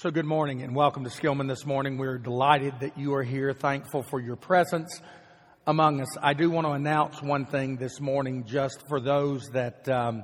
So, 0.00 0.12
good 0.12 0.26
morning 0.26 0.62
and 0.62 0.76
welcome 0.76 1.02
to 1.02 1.10
Skillman 1.10 1.48
this 1.48 1.66
morning. 1.66 1.98
We're 1.98 2.18
delighted 2.18 2.74
that 2.82 2.96
you 2.96 3.14
are 3.14 3.24
here, 3.24 3.52
thankful 3.52 4.04
for 4.04 4.20
your 4.20 4.36
presence 4.36 5.00
among 5.66 6.00
us. 6.00 6.16
I 6.22 6.34
do 6.34 6.50
want 6.50 6.68
to 6.68 6.70
announce 6.70 7.20
one 7.20 7.46
thing 7.46 7.78
this 7.78 7.98
morning 8.00 8.44
just 8.44 8.86
for 8.88 9.00
those 9.00 9.48
that 9.54 9.88
um, 9.88 10.22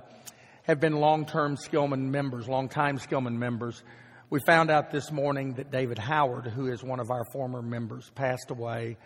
have 0.63 0.79
been 0.79 1.01
long 1.01 1.27
term 1.27 1.57
Skillman 1.57 2.03
members, 2.03 2.47
long 2.47 2.69
time 2.69 3.01
Skillman 3.01 3.37
members. 3.37 3.83
We 4.31 4.39
found 4.47 4.71
out 4.71 4.93
this 4.93 5.11
morning 5.11 5.55
that 5.55 5.73
David 5.73 5.99
Howard, 5.99 6.47
who 6.47 6.69
is 6.69 6.85
one 6.85 7.01
of 7.01 7.11
our 7.11 7.25
former 7.33 7.61
members, 7.61 8.09
passed 8.15 8.53
away 8.53 8.97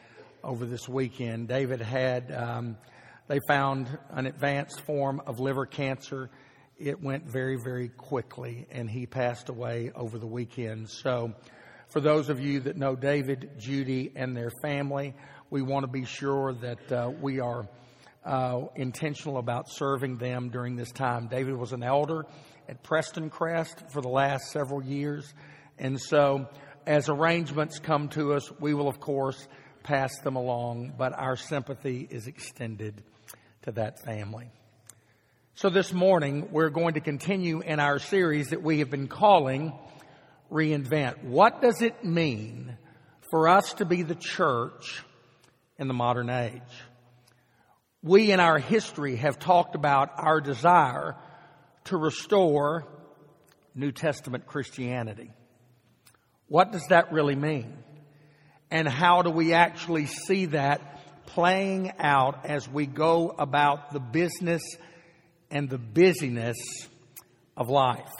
over 0.45 0.67
this 0.67 0.87
weekend. 0.87 1.49
David 1.49 1.81
had, 1.81 2.31
um, 2.31 2.77
they 3.27 3.41
found 3.49 3.89
an 4.11 4.27
advanced 4.27 4.83
form 4.83 5.23
of 5.27 5.41
liver 5.41 5.65
cancer 5.65 6.29
it 6.79 7.03
went 7.03 7.25
very, 7.25 7.57
very 7.57 7.89
quickly, 7.89 8.67
and 8.71 8.89
he 8.89 9.07
passed 9.07 9.49
away 9.49 9.91
over 9.95 10.19
the 10.19 10.27
weekend. 10.27 10.89
So, 10.89 11.35
for 11.89 12.01
those 12.01 12.29
of 12.29 12.39
you 12.41 12.61
that 12.61 12.77
know 12.77 12.95
David, 12.95 13.51
Judy, 13.59 14.13
and 14.15 14.37
their 14.37 14.51
family, 14.63 15.15
we 15.51 15.63
want 15.63 15.85
to 15.85 15.91
be 15.91 16.05
sure 16.05 16.53
that 16.53 16.93
uh, 16.93 17.11
we 17.21 17.41
are 17.41 17.67
uh, 18.25 18.67
intentional 18.77 19.39
about 19.39 19.71
serving 19.71 20.19
them 20.19 20.51
during 20.51 20.77
this 20.77 20.93
time. 20.93 21.29
David 21.29 21.57
was 21.57 21.73
an 21.73 21.83
elder 21.83 22.27
at 22.69 22.83
Preston 22.83 23.31
Crest 23.31 23.91
for 23.91 24.01
the 24.01 24.09
last 24.09 24.51
several 24.53 24.83
years, 24.83 25.33
and 25.79 26.01
so 26.01 26.49
as 26.87 27.09
arrangements 27.09 27.79
come 27.79 28.09
to 28.11 28.35
us, 28.35 28.51
we 28.61 28.75
will, 28.75 28.89
of 28.89 29.01
course, 29.01 29.49
pass 29.83 30.19
them 30.21 30.37
along, 30.37 30.95
but 30.97 31.13
our 31.19 31.37
sympathy 31.37 32.07
is 32.11 32.27
extended 32.27 33.03
to 33.63 33.73
that 33.73 34.05
family. 34.05 34.51
So 35.61 35.71
this 35.71 35.93
morning, 35.93 36.51
we're 36.53 36.71
going 36.71 36.95
to 36.95 37.01
continue 37.01 37.59
in 37.59 37.81
our 37.81 37.99
series 37.99 38.51
that 38.51 38.63
we 38.63 38.79
have 38.79 38.91
been 38.91 39.09
calling 39.09 39.77
Reinvent. 40.53 41.25
What 41.25 41.61
does 41.61 41.83
it 41.83 42.05
mean 42.05 42.79
for 43.33 43.49
us 43.49 43.73
to 43.75 43.85
be 43.85 44.05
the 44.05 44.15
church 44.15 45.03
in 45.77 45.89
the 45.89 45.95
modern 45.95 46.31
age? 46.31 46.63
We 48.05 48.31
in 48.31 48.39
our 48.39 48.61
history 48.61 49.17
have 49.17 49.41
talked 49.41 49.75
about 49.75 50.11
our 50.15 50.41
desire 50.41 51.17
to 51.87 51.97
restore 51.97 52.87
New 53.75 53.91
Testament 53.91 54.47
Christianity. 54.47 55.33
What 56.47 56.71
does 56.71 56.87
that 56.91 57.13
really 57.13 57.35
mean? 57.35 57.77
And 58.71 58.87
how 58.87 59.23
do 59.23 59.31
we 59.31 59.55
actually 59.55 60.07
see 60.07 60.47
that 60.47 61.27
playing 61.27 61.95
out 61.99 62.47
as 62.47 62.69
we 62.69 62.87
go 62.87 63.35
about 63.37 63.93
the 63.93 63.99
business 63.99 64.63
and 65.51 65.69
the 65.69 65.79
busyness 65.79 66.57
of 67.57 67.69
life. 67.69 68.11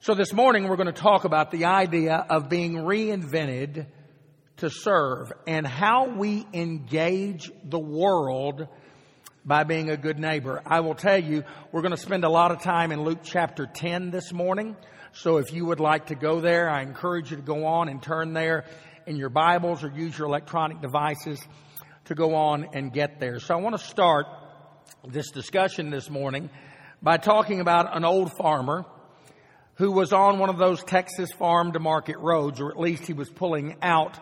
So 0.00 0.14
this 0.14 0.32
morning 0.32 0.68
we're 0.68 0.76
going 0.76 0.86
to 0.86 0.92
talk 0.92 1.24
about 1.24 1.50
the 1.50 1.66
idea 1.66 2.14
of 2.14 2.48
being 2.48 2.74
reinvented 2.74 3.86
to 4.58 4.70
serve 4.70 5.32
and 5.46 5.66
how 5.66 6.08
we 6.08 6.46
engage 6.52 7.50
the 7.64 7.78
world 7.78 8.66
by 9.44 9.64
being 9.64 9.90
a 9.90 9.96
good 9.96 10.18
neighbor. 10.18 10.62
I 10.66 10.80
will 10.80 10.94
tell 10.94 11.22
you, 11.22 11.44
we're 11.72 11.82
going 11.82 11.94
to 11.94 11.96
spend 11.96 12.24
a 12.24 12.28
lot 12.28 12.50
of 12.50 12.62
time 12.62 12.92
in 12.92 13.02
Luke 13.02 13.20
chapter 13.22 13.66
10 13.66 14.10
this 14.10 14.32
morning. 14.32 14.76
So 15.12 15.38
if 15.38 15.52
you 15.52 15.66
would 15.66 15.80
like 15.80 16.06
to 16.06 16.14
go 16.14 16.40
there, 16.40 16.68
I 16.68 16.82
encourage 16.82 17.30
you 17.30 17.36
to 17.36 17.42
go 17.42 17.66
on 17.66 17.88
and 17.88 18.02
turn 18.02 18.32
there 18.32 18.64
in 19.06 19.16
your 19.16 19.30
Bibles 19.30 19.84
or 19.84 19.90
use 19.90 20.18
your 20.18 20.28
electronic 20.28 20.80
devices 20.80 21.40
to 22.06 22.14
go 22.14 22.34
on 22.34 22.68
and 22.74 22.92
get 22.92 23.20
there. 23.20 23.38
So 23.38 23.54
I 23.54 23.60
want 23.60 23.78
to 23.78 23.84
start 23.84 24.26
this 25.06 25.30
discussion 25.30 25.90
this 25.90 26.10
morning 26.10 26.50
by 27.00 27.16
talking 27.16 27.60
about 27.60 27.96
an 27.96 28.04
old 28.04 28.32
farmer 28.32 28.84
who 29.74 29.92
was 29.92 30.12
on 30.12 30.38
one 30.38 30.48
of 30.48 30.58
those 30.58 30.82
Texas 30.82 31.30
farm 31.32 31.72
to 31.72 31.78
market 31.78 32.18
roads, 32.18 32.60
or 32.60 32.70
at 32.70 32.78
least 32.78 33.06
he 33.06 33.12
was 33.12 33.30
pulling 33.30 33.76
out 33.80 34.18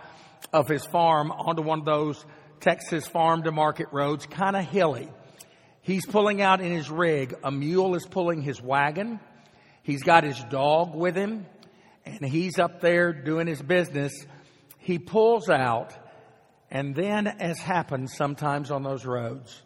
of 0.53 0.69
his 0.69 0.85
farm 0.85 1.31
onto 1.31 1.63
one 1.63 1.79
of 1.79 1.85
those 1.85 2.25
Texas 2.61 3.07
farm 3.07 3.43
to 3.45 3.53
market 3.53 3.89
roads, 3.91 4.27
kind 4.27 4.55
of 4.55 4.65
hilly. 4.65 5.09
He's 5.81 6.05
pulling 6.05 6.43
out 6.43 6.61
in 6.61 6.73
his 6.73 6.91
rig. 6.91 7.35
A 7.43 7.51
mule 7.51 7.95
is 7.95 8.05
pulling 8.05 8.43
his 8.43 8.61
wagon. 8.61 9.21
He's 9.83 10.03
got 10.03 10.25
his 10.25 10.43
dog 10.51 10.95
with 10.95 11.17
him 11.17 11.47
and 12.05 12.25
he's 12.25 12.59
up 12.59 12.81
there 12.81 13.13
doing 13.13 13.47
his 13.47 13.63
business. 13.63 14.13
He 14.79 14.99
pulls 14.99 15.49
out 15.49 15.97
and 16.71 16.95
then 16.95 17.27
as 17.27 17.59
happens 17.59 18.15
sometimes 18.15 18.71
on 18.71 18.83
those 18.83 19.05
roads, 19.05 19.63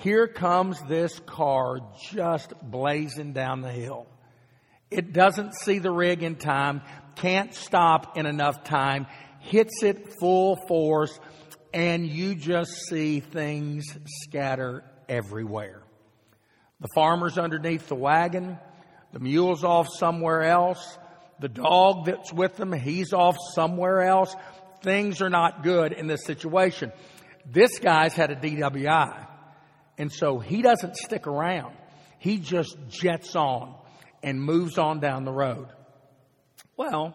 here 0.00 0.26
comes 0.26 0.80
this 0.88 1.18
car 1.20 1.80
just 2.10 2.54
blazing 2.62 3.32
down 3.32 3.60
the 3.60 3.70
hill. 3.70 4.06
It 4.90 5.12
doesn't 5.12 5.54
see 5.54 5.78
the 5.78 5.90
rig 5.92 6.22
in 6.22 6.36
time, 6.36 6.82
can't 7.16 7.54
stop 7.54 8.16
in 8.16 8.26
enough 8.26 8.64
time, 8.64 9.06
hits 9.40 9.82
it 9.82 10.14
full 10.18 10.56
force, 10.66 11.18
and 11.72 12.06
you 12.06 12.34
just 12.34 12.72
see 12.88 13.20
things 13.20 13.84
scatter 14.22 14.82
everywhere. 15.08 15.82
The 16.80 16.88
farmer's 16.94 17.36
underneath 17.36 17.86
the 17.88 17.94
wagon, 17.94 18.58
the 19.12 19.20
mule's 19.20 19.64
off 19.64 19.88
somewhere 19.98 20.42
else, 20.42 20.98
the 21.40 21.48
dog 21.48 22.06
that's 22.06 22.32
with 22.32 22.56
them, 22.56 22.72
he's 22.72 23.12
off 23.12 23.36
somewhere 23.54 24.02
else. 24.02 24.34
Things 24.82 25.20
are 25.20 25.30
not 25.30 25.62
good 25.62 25.92
in 25.92 26.06
this 26.06 26.24
situation. 26.24 26.90
This 27.44 27.78
guy's 27.78 28.14
had 28.14 28.30
a 28.30 28.36
DWI. 28.36 29.26
And 30.00 30.10
so 30.10 30.38
he 30.38 30.62
doesn't 30.62 30.96
stick 30.96 31.26
around. 31.26 31.76
He 32.18 32.38
just 32.38 32.74
jets 32.88 33.36
on 33.36 33.74
and 34.22 34.42
moves 34.42 34.78
on 34.78 34.98
down 34.98 35.26
the 35.26 35.32
road. 35.32 35.68
Well, 36.74 37.14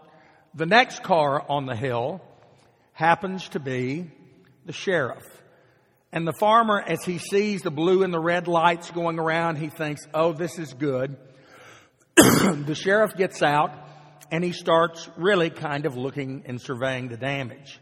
the 0.53 0.68
next 0.68 1.01
car 1.01 1.44
on 1.50 1.66
the 1.66 1.75
hill 1.75 2.22
happens 2.94 3.50
to 3.50 3.59
be 3.59 4.12
the 4.68 4.72
sheriff. 4.72 5.23
And 6.12 6.28
the 6.28 6.35
farmer, 6.40 6.79
as 6.79 7.03
he 7.03 7.18
sees 7.18 7.63
the 7.63 7.72
blue 7.72 8.03
and 8.03 8.13
the 8.13 8.19
red 8.19 8.47
lights 8.47 8.91
going 8.91 9.17
around, 9.17 9.56
he 9.56 9.69
thinks, 9.69 10.02
oh, 10.13 10.34
this 10.34 10.59
is 10.59 10.72
good. 10.72 11.17
the 12.16 12.79
sheriff 12.79 13.16
gets 13.16 13.41
out 13.41 13.72
and 14.31 14.44
he 14.44 14.52
starts 14.52 15.09
really 15.17 15.50
kind 15.50 15.88
of 15.88 15.97
looking 15.97 16.44
and 16.46 16.62
surveying 16.62 17.07
the 17.07 17.17
damage. 17.17 17.79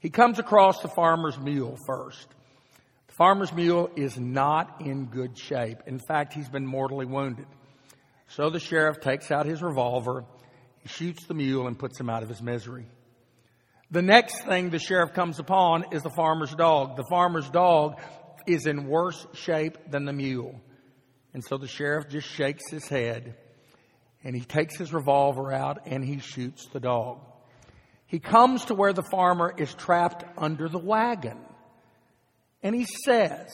He 0.00 0.10
comes 0.10 0.38
across 0.38 0.82
the 0.82 0.88
farmer's 0.88 1.38
mule 1.38 1.78
first. 1.86 2.28
Farmer's 3.22 3.52
mule 3.52 3.88
is 3.94 4.18
not 4.18 4.80
in 4.80 5.04
good 5.04 5.38
shape. 5.38 5.78
In 5.86 6.00
fact, 6.00 6.32
he's 6.32 6.48
been 6.48 6.66
mortally 6.66 7.06
wounded. 7.06 7.46
So 8.26 8.50
the 8.50 8.58
sheriff 8.58 8.98
takes 9.00 9.30
out 9.30 9.46
his 9.46 9.62
revolver, 9.62 10.24
he 10.80 10.88
shoots 10.88 11.24
the 11.26 11.34
mule, 11.34 11.68
and 11.68 11.78
puts 11.78 12.00
him 12.00 12.10
out 12.10 12.24
of 12.24 12.28
his 12.28 12.42
misery. 12.42 12.84
The 13.92 14.02
next 14.02 14.42
thing 14.42 14.70
the 14.70 14.80
sheriff 14.80 15.12
comes 15.12 15.38
upon 15.38 15.84
is 15.92 16.02
the 16.02 16.10
farmer's 16.16 16.52
dog. 16.52 16.96
The 16.96 17.06
farmer's 17.08 17.48
dog 17.48 18.00
is 18.48 18.66
in 18.66 18.88
worse 18.88 19.24
shape 19.34 19.78
than 19.88 20.04
the 20.04 20.12
mule. 20.12 20.60
And 21.32 21.44
so 21.44 21.58
the 21.58 21.68
sheriff 21.68 22.08
just 22.08 22.26
shakes 22.26 22.72
his 22.72 22.88
head 22.88 23.36
and 24.24 24.34
he 24.34 24.42
takes 24.42 24.76
his 24.76 24.92
revolver 24.92 25.52
out 25.52 25.82
and 25.86 26.04
he 26.04 26.18
shoots 26.18 26.66
the 26.72 26.80
dog. 26.80 27.20
He 28.04 28.18
comes 28.18 28.64
to 28.64 28.74
where 28.74 28.92
the 28.92 29.06
farmer 29.12 29.54
is 29.56 29.72
trapped 29.74 30.24
under 30.36 30.68
the 30.68 30.80
wagon. 30.80 31.38
And 32.62 32.74
he 32.74 32.86
says, 33.04 33.48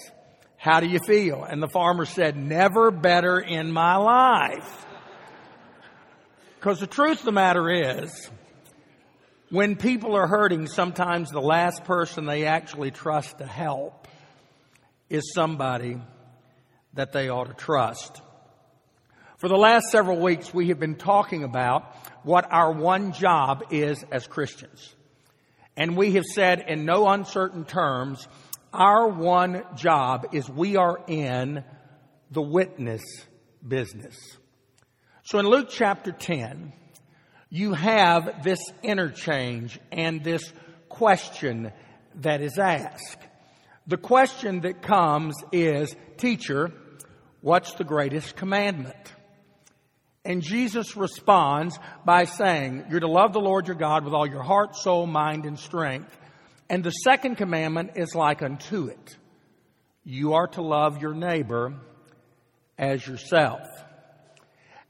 How 0.57 0.81
do 0.81 0.87
you 0.87 0.99
feel? 0.99 1.45
And 1.45 1.63
the 1.63 1.69
farmer 1.69 2.05
said, 2.05 2.37
Never 2.37 2.91
better 2.91 3.39
in 3.39 3.73
my 3.73 3.97
life. 3.97 4.87
Because 6.57 6.81
the 6.81 6.87
truth 6.87 7.21
of 7.21 7.25
the 7.25 7.33
matter 7.33 7.71
is, 7.71 8.31
when 9.51 9.77
people 9.77 10.15
are 10.15 10.27
hurting, 10.27 10.67
sometimes 10.67 11.31
the 11.31 11.41
last 11.41 11.85
person 11.85 12.27
they 12.27 12.45
actually 12.45 12.91
trust 12.91 13.39
to 13.39 13.47
help 13.47 14.09
is 15.09 15.33
somebody 15.35 15.99
that 16.95 17.13
they 17.13 17.29
ought 17.29 17.47
to 17.47 17.55
trust. 17.55 18.21
For 19.39 19.49
the 19.49 19.57
last 19.57 19.87
several 19.91 20.19
weeks, 20.19 20.53
we 20.53 20.69
have 20.69 20.81
been 20.81 20.97
talking 20.97 21.45
about 21.45 21.95
what 22.25 22.53
our 22.53 22.73
one 22.73 23.13
job 23.13 23.67
is 23.71 24.05
as 24.11 24.27
Christians. 24.27 24.95
And 25.77 25.97
we 25.97 26.13
have 26.15 26.25
said 26.25 26.65
in 26.67 26.85
no 26.85 27.09
uncertain 27.09 27.65
terms 27.65 28.27
our 28.73 29.09
one 29.09 29.63
job 29.77 30.29
is 30.33 30.49
we 30.49 30.77
are 30.77 31.01
in 31.07 31.65
the 32.31 32.43
witness 32.43 33.03
business. 33.67 34.17
So 35.25 35.39
in 35.39 35.47
Luke 35.47 35.69
chapter 35.71 36.13
10, 36.13 36.73
you 37.51 37.75
have 37.75 38.43
this 38.45 38.61
interchange 38.83 39.79
and 39.91 40.23
this 40.23 40.53
question 40.89 41.73
that 42.17 42.41
is 42.41 42.59
asked. 42.59 43.19
The 43.87 43.97
question 43.97 44.61
that 44.61 44.83
comes 44.83 45.35
is, 45.51 45.95
teacher, 46.19 46.73
what's 47.41 47.75
the 47.75 47.85
greatest 47.85 48.37
commandment? 48.37 49.15
And 50.25 50.43
Jesus 50.43 50.95
responds 50.95 51.79
by 52.05 52.25
saying, 52.25 52.85
you're 52.91 53.01
to 53.01 53.09
love 53.09 53.33
the 53.33 53.41
Lord 53.41 53.67
your 53.67 53.77
God 53.77 54.05
with 54.05 54.13
all 54.13 54.27
your 54.27 54.43
heart, 54.43 54.77
soul, 54.77 55.07
mind, 55.07 55.47
and 55.47 55.59
strength. 55.59 56.15
And 56.71 56.85
the 56.85 56.91
second 56.91 57.37
commandment 57.37 57.93
is 57.97 58.15
like 58.15 58.43
unto 58.43 58.87
it. 58.87 59.17
You 60.05 60.35
are 60.35 60.47
to 60.49 60.63
love 60.63 61.01
your 61.01 61.15
neighbor 61.15 61.75
as 62.77 63.07
yourself. 63.07 63.61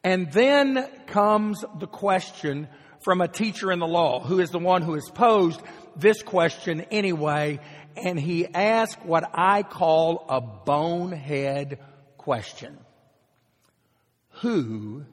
And 0.05 0.31
then 0.33 0.89
comes 1.07 1.65
the 1.79 1.87
question 1.87 2.69
from 3.03 3.21
a 3.21 3.29
teacher 3.29 3.71
in 3.73 3.79
the 3.79 3.87
law 3.87 4.21
who 4.21 4.41
is 4.41 4.51
the 4.51 4.59
one 4.59 4.83
who 4.83 4.95
has 4.95 5.09
posed 5.13 5.61
this 5.97 6.23
question 6.23 6.83
anyway. 6.91 7.61
And 7.97 8.19
he 8.19 8.47
asked 8.47 9.05
what 9.05 9.31
I 9.35 9.63
call 9.63 10.25
a 10.29 10.41
bonehead 10.41 11.79
question. 12.17 12.79
Who 14.41 15.05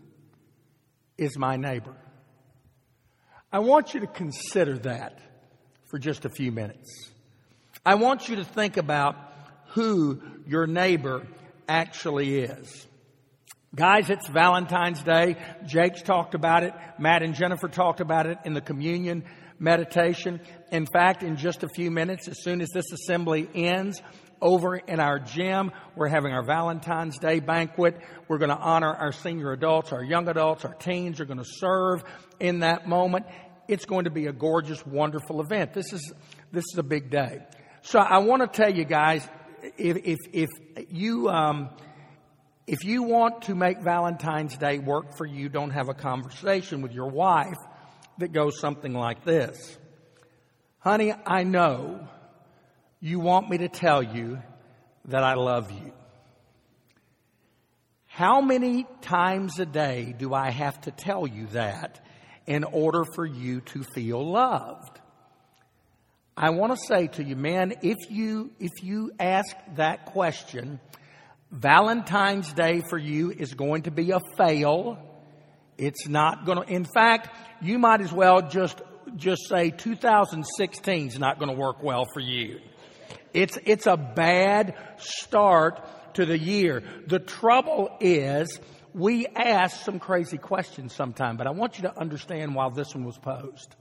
is 1.18 1.38
my 1.38 1.58
neighbor? 1.58 1.96
I 3.52 3.60
want 3.60 3.94
you 3.94 4.02
to 4.02 4.08
consider 4.08 4.78
that 4.80 5.18
for 5.88 6.00
just 6.00 6.26
a 6.26 6.30
few 6.30 6.52
minutes. 6.52 7.12
I 7.86 7.96
want 7.96 8.30
you 8.30 8.38
to 8.38 8.44
think 8.44 8.78
about 8.78 9.16
who 9.70 10.22
your 10.48 10.68
neighbor 10.68 11.28
actually 11.68 12.40
is. 12.40 12.88
Guys, 13.76 14.10
it's 14.10 14.28
Valentine's 14.30 15.04
Day. 15.04 15.36
Jake's 15.66 16.02
talked 16.02 16.34
about 16.34 16.64
it. 16.64 16.74
Matt 16.98 17.24
and 17.24 17.36
Jennifer 17.36 17.68
talked 17.68 18.00
about 18.00 18.26
it 18.26 18.38
in 18.46 18.54
the 18.54 18.62
communion 18.62 19.26
meditation. 19.60 20.40
In 20.72 20.86
fact, 20.86 21.24
in 21.24 21.36
just 21.36 21.64
a 21.64 21.68
few 21.68 21.92
minutes, 21.92 22.28
as 22.28 22.42
soon 22.42 22.62
as 22.62 22.70
this 22.70 22.92
assembly 22.92 23.50
ends, 23.54 24.02
over 24.42 24.76
in 24.76 25.00
our 25.00 25.20
gym, 25.20 25.72
we're 25.96 26.08
having 26.08 26.32
our 26.32 26.44
Valentine's 26.44 27.18
Day 27.18 27.40
banquet. 27.40 27.98
We're 28.28 28.38
going 28.38 28.50
to 28.50 28.58
honor 28.58 28.94
our 28.94 29.12
senior 29.12 29.52
adults, 29.52 29.92
our 29.92 30.04
young 30.04 30.28
adults, 30.28 30.66
our 30.66 30.74
teens 30.74 31.20
are 31.20 31.26
going 31.26 31.40
to 31.40 31.46
serve 31.46 32.04
in 32.40 32.60
that 32.60 32.88
moment. 32.88 33.26
It's 33.68 33.86
going 33.86 34.06
to 34.06 34.12
be 34.12 34.28
a 34.28 34.34
gorgeous, 34.34 34.86
wonderful 34.86 35.42
event. 35.42 35.74
This 35.74 35.92
is, 35.94 36.14
this 36.52 36.64
is 36.74 36.78
a 36.78 36.84
big 36.84 37.10
day. 37.10 37.40
So 37.82 38.00
I 38.00 38.20
want 38.20 38.42
to 38.42 38.48
tell 38.48 38.74
you 38.74 38.86
guys, 38.86 39.28
if, 39.78 39.98
if, 40.04 40.20
if 40.34 40.50
you, 40.90 41.30
um, 41.30 41.70
if 42.68 42.84
you 42.84 43.04
want 43.04 43.44
to 43.44 43.56
make 43.56 43.82
Valentine's 43.82 44.58
Day 44.58 44.80
work 44.80 45.18
for 45.18 45.26
you, 45.26 45.50
don't 45.50 45.72
have 45.72 45.90
a 45.90 45.94
conversation 45.94 46.82
with 46.82 46.94
your 46.94 47.10
wife 47.10 47.58
that 48.18 48.32
goes 48.32 48.60
something 48.60 48.94
like 48.94 49.24
this. 49.24 49.78
Honey, 50.80 51.14
I 51.26 51.44
know 51.44 52.08
you 53.00 53.20
want 53.20 53.50
me 53.50 53.60
to 53.60 53.70
tell 53.70 54.02
you 54.02 54.42
that 55.06 55.24
I 55.24 55.34
love 55.36 55.72
you. 55.72 55.94
How 58.08 58.40
many 58.40 58.86
times 59.02 59.60
a 59.60 59.66
day 59.66 60.16
do 60.18 60.34
I 60.34 60.50
have 60.50 60.80
to 60.82 60.92
tell 60.92 61.28
you 61.28 61.48
that 61.48 62.05
in 62.48 62.64
order 62.64 63.04
for 63.16 63.26
you 63.26 63.62
to 63.62 63.84
feel 63.94 64.24
loved? 64.32 65.00
I 66.38 66.50
want 66.50 66.74
to 66.74 66.78
say 66.78 67.08
to 67.08 67.24
you, 67.24 67.36
man, 67.36 67.76
if 67.82 68.10
you, 68.10 68.52
if 68.60 68.84
you 68.84 69.14
ask 69.20 69.56
that 69.76 70.08
question, 70.08 70.82
Valentine's 71.50 72.52
Day 72.52 72.82
for 72.90 72.98
you 72.98 73.32
is 73.32 73.54
going 73.54 73.84
to 73.84 73.92
be 73.92 74.12
a 74.12 74.20
fail. 74.38 74.98
It's 75.78 76.08
not 76.08 76.46
going 76.46 76.62
to, 76.62 76.70
in 76.72 76.86
fact, 76.86 77.34
you 77.62 77.80
might 77.80 78.02
as 78.02 78.12
well 78.12 78.42
just, 78.42 78.82
just 79.16 79.48
say 79.48 79.70
2016 79.70 81.08
is 81.08 81.20
not 81.20 81.40
going 81.40 81.50
to 81.50 81.58
work 81.58 81.82
well 81.82 82.06
for 82.14 82.20
you. 82.20 82.60
It's, 83.34 83.58
it's 83.66 83.88
a 83.88 83.96
bad 83.96 84.76
start 84.98 86.14
to 86.16 86.26
the 86.26 86.38
year. 86.38 86.84
The 87.08 87.20
trouble 87.20 87.96
is 88.02 88.60
we 88.96 89.28
ask 89.28 89.84
some 89.84 90.00
crazy 90.00 90.38
questions 90.38 90.96
sometimes, 90.96 91.38
but 91.38 91.48
I 91.48 91.52
want 91.52 91.78
you 91.78 91.82
to 91.82 92.00
understand 92.00 92.56
why 92.56 92.70
this 92.70 92.96
one 92.96 93.04
was 93.04 93.18
posed. 93.18 93.76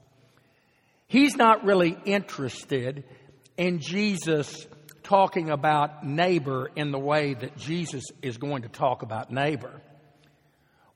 He's 1.07 1.37
not 1.37 1.63
really 1.63 1.97
interested 2.03 3.05
in 3.55 3.79
Jesus 3.79 4.67
talking 5.03 5.51
about 5.51 6.05
neighbor 6.05 6.69
in 6.75 6.91
the 6.91 6.99
way 6.99 7.33
that 7.33 7.55
Jesus 7.55 8.03
is 8.21 8.37
going 8.37 8.63
to 8.63 8.67
talk 8.67 9.03
about 9.03 9.31
neighbor. 9.31 9.81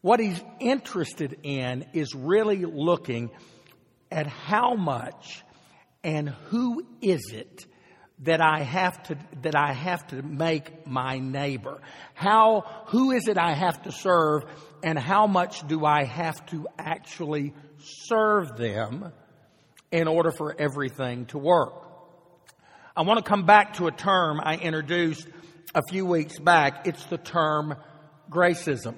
What 0.02 0.20
he's 0.20 0.44
interested 0.60 1.40
in 1.44 1.86
is 1.94 2.14
really 2.14 2.66
looking 2.66 3.30
at 4.12 4.28
how 4.28 4.74
much 4.74 5.46
and 6.04 6.28
who 6.48 6.86
is 7.02 7.32
it 7.32 7.66
that 8.22 8.42
I 8.42 8.64
have 8.64 9.02
to 9.04 9.18
that 9.44 9.56
I 9.56 9.74
have 9.74 10.06
to 10.08 10.22
make 10.22 10.86
my 10.86 11.20
neighbor. 11.20 11.80
How 12.14 12.84
who 12.88 13.12
is 13.12 13.28
it 13.28 13.38
I 13.38 13.54
have 13.54 13.84
to 13.84 13.92
serve 13.92 14.44
and 14.84 15.00
how 15.00 15.28
much 15.28 15.66
do 15.68 15.86
I 15.86 16.04
have 16.04 16.46
to 16.48 16.68
actually 16.78 17.54
serve 17.80 18.58
them 18.58 19.12
in 19.92 20.08
order 20.08 20.32
for 20.32 20.56
everything 20.60 21.26
to 21.28 21.38
work? 21.38 21.74
I 22.96 23.04
want 23.04 23.24
to 23.24 23.30
come 23.30 23.46
back 23.46 23.76
to 23.76 23.88
a 23.88 23.92
term 23.92 24.42
I 24.44 24.58
introduced 24.58 25.28
a 25.74 25.82
few 25.90 26.06
weeks 26.06 26.40
back. 26.40 26.88
It's 26.88 27.06
the 27.06 27.18
term 27.18 27.76
gracism. 28.30 28.96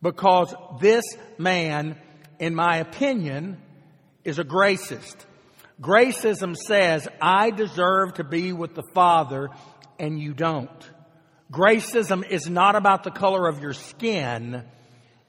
Because 0.00 0.54
this 0.80 1.04
man, 1.36 2.00
in 2.38 2.54
my 2.54 2.78
opinion, 2.78 3.58
is 4.24 4.38
a 4.38 4.44
gracist. 4.44 5.16
Gracism 5.80 6.56
says, 6.56 7.08
I 7.20 7.50
deserve 7.50 8.14
to 8.14 8.24
be 8.24 8.52
with 8.52 8.74
the 8.74 8.82
Father 8.94 9.48
and 9.98 10.20
you 10.20 10.34
don't. 10.34 10.90
Gracism 11.50 12.24
is 12.28 12.48
not 12.48 12.76
about 12.76 13.02
the 13.02 13.10
color 13.10 13.48
of 13.48 13.60
your 13.60 13.72
skin. 13.72 14.64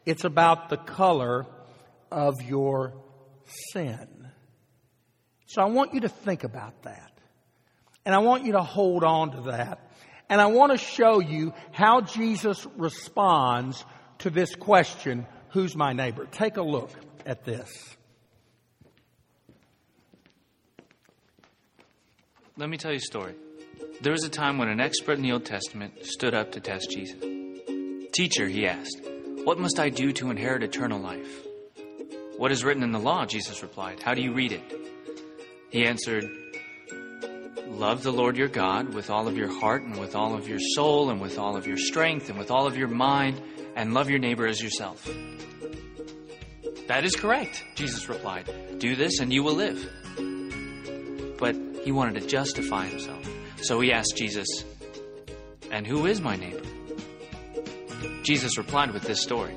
It's 0.05 0.25
about 0.25 0.69
the 0.69 0.77
color 0.77 1.45
of 2.11 2.41
your 2.41 2.93
sin. 3.71 4.07
So 5.47 5.61
I 5.61 5.65
want 5.65 5.93
you 5.93 6.01
to 6.01 6.09
think 6.09 6.43
about 6.43 6.83
that. 6.83 7.11
And 8.05 8.13
I 8.15 8.19
want 8.19 8.45
you 8.45 8.53
to 8.53 8.61
hold 8.61 9.03
on 9.03 9.31
to 9.31 9.41
that. 9.51 9.91
And 10.29 10.39
I 10.39 10.47
want 10.47 10.71
to 10.71 10.77
show 10.77 11.19
you 11.19 11.53
how 11.71 12.01
Jesus 12.01 12.65
responds 12.77 13.83
to 14.19 14.29
this 14.29 14.55
question, 14.55 15.25
who's 15.49 15.75
my 15.75 15.93
neighbor? 15.93 16.25
Take 16.25 16.57
a 16.57 16.63
look 16.63 16.91
at 17.25 17.43
this. 17.43 17.69
Let 22.61 22.69
me 22.69 22.77
tell 22.77 22.91
you 22.91 22.97
a 22.97 22.99
story. 22.99 23.33
There 24.01 24.11
was 24.11 24.23
a 24.23 24.29
time 24.29 24.59
when 24.59 24.69
an 24.69 24.79
expert 24.79 25.13
in 25.13 25.23
the 25.23 25.31
Old 25.31 25.45
Testament 25.45 26.05
stood 26.05 26.35
up 26.35 26.51
to 26.51 26.59
test 26.59 26.91
Jesus. 26.91 27.19
Teacher, 28.13 28.47
he 28.47 28.67
asked, 28.67 29.01
what 29.45 29.57
must 29.57 29.79
I 29.79 29.89
do 29.89 30.11
to 30.11 30.29
inherit 30.29 30.61
eternal 30.61 30.99
life? 30.99 31.43
What 32.37 32.51
is 32.51 32.63
written 32.63 32.83
in 32.83 32.91
the 32.91 32.99
law? 32.99 33.25
Jesus 33.25 33.63
replied. 33.63 34.03
How 34.03 34.13
do 34.13 34.21
you 34.21 34.31
read 34.31 34.51
it? 34.51 34.61
He 35.71 35.87
answered, 35.87 36.29
Love 37.65 38.03
the 38.03 38.13
Lord 38.13 38.37
your 38.37 38.47
God 38.47 38.93
with 38.93 39.09
all 39.09 39.27
of 39.27 39.35
your 39.35 39.51
heart 39.59 39.81
and 39.81 39.99
with 39.99 40.15
all 40.15 40.35
of 40.35 40.47
your 40.47 40.59
soul 40.75 41.09
and 41.09 41.19
with 41.19 41.39
all 41.39 41.57
of 41.57 41.65
your 41.65 41.77
strength 41.77 42.29
and 42.29 42.37
with 42.37 42.51
all 42.51 42.67
of 42.67 42.77
your 42.77 42.89
mind, 42.89 43.41
and 43.75 43.95
love 43.95 44.07
your 44.07 44.19
neighbor 44.19 44.45
as 44.45 44.61
yourself. 44.61 45.09
That 46.87 47.05
is 47.05 47.15
correct, 47.15 47.63
Jesus 47.73 48.07
replied. 48.07 48.77
Do 48.77 48.95
this 48.95 49.19
and 49.19 49.33
you 49.33 49.41
will 49.41 49.55
live. 49.55 49.91
He 51.83 51.91
wanted 51.91 52.21
to 52.21 52.27
justify 52.27 52.85
himself. 52.85 53.27
So 53.61 53.79
he 53.79 53.91
asked 53.91 54.15
Jesus, 54.15 54.47
And 55.71 55.85
who 55.85 56.05
is 56.05 56.21
my 56.21 56.35
neighbor? 56.35 56.61
Jesus 58.23 58.57
replied 58.57 58.91
with 58.91 59.03
this 59.03 59.21
story. 59.21 59.55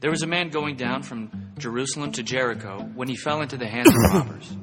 There 0.00 0.10
was 0.10 0.22
a 0.22 0.26
man 0.26 0.50
going 0.50 0.76
down 0.76 1.02
from 1.02 1.30
Jerusalem 1.58 2.12
to 2.12 2.22
Jericho 2.22 2.80
when 2.94 3.08
he 3.08 3.16
fell 3.16 3.42
into 3.42 3.56
the 3.56 3.66
hands 3.66 3.88
of 3.88 4.14
robbers. 4.14 4.56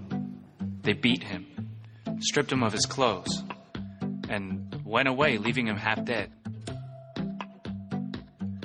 They 0.81 0.93
beat 0.93 1.23
him, 1.23 1.45
stripped 2.19 2.51
him 2.51 2.63
of 2.63 2.71
his 2.71 2.85
clothes, 2.85 3.43
and 4.29 4.81
went 4.85 5.07
away, 5.07 5.37
leaving 5.37 5.67
him 5.67 5.77
half 5.77 6.03
dead. 6.05 6.31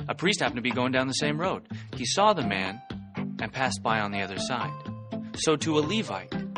A 0.09 0.15
priest 0.15 0.41
happened 0.41 0.57
to 0.57 0.63
be 0.63 0.71
going 0.71 0.93
down 0.93 1.07
the 1.07 1.13
same 1.15 1.41
road. 1.41 1.67
He 1.97 2.05
saw 2.05 2.33
the 2.33 2.47
man 2.47 2.81
and 3.17 3.53
passed 3.53 3.83
by 3.83 4.01
on 4.01 4.11
the 4.11 4.23
other 4.23 4.39
side. 4.39 4.73
So 5.37 5.57
to 5.57 5.79
a 5.79 5.81
Levite 5.81 6.50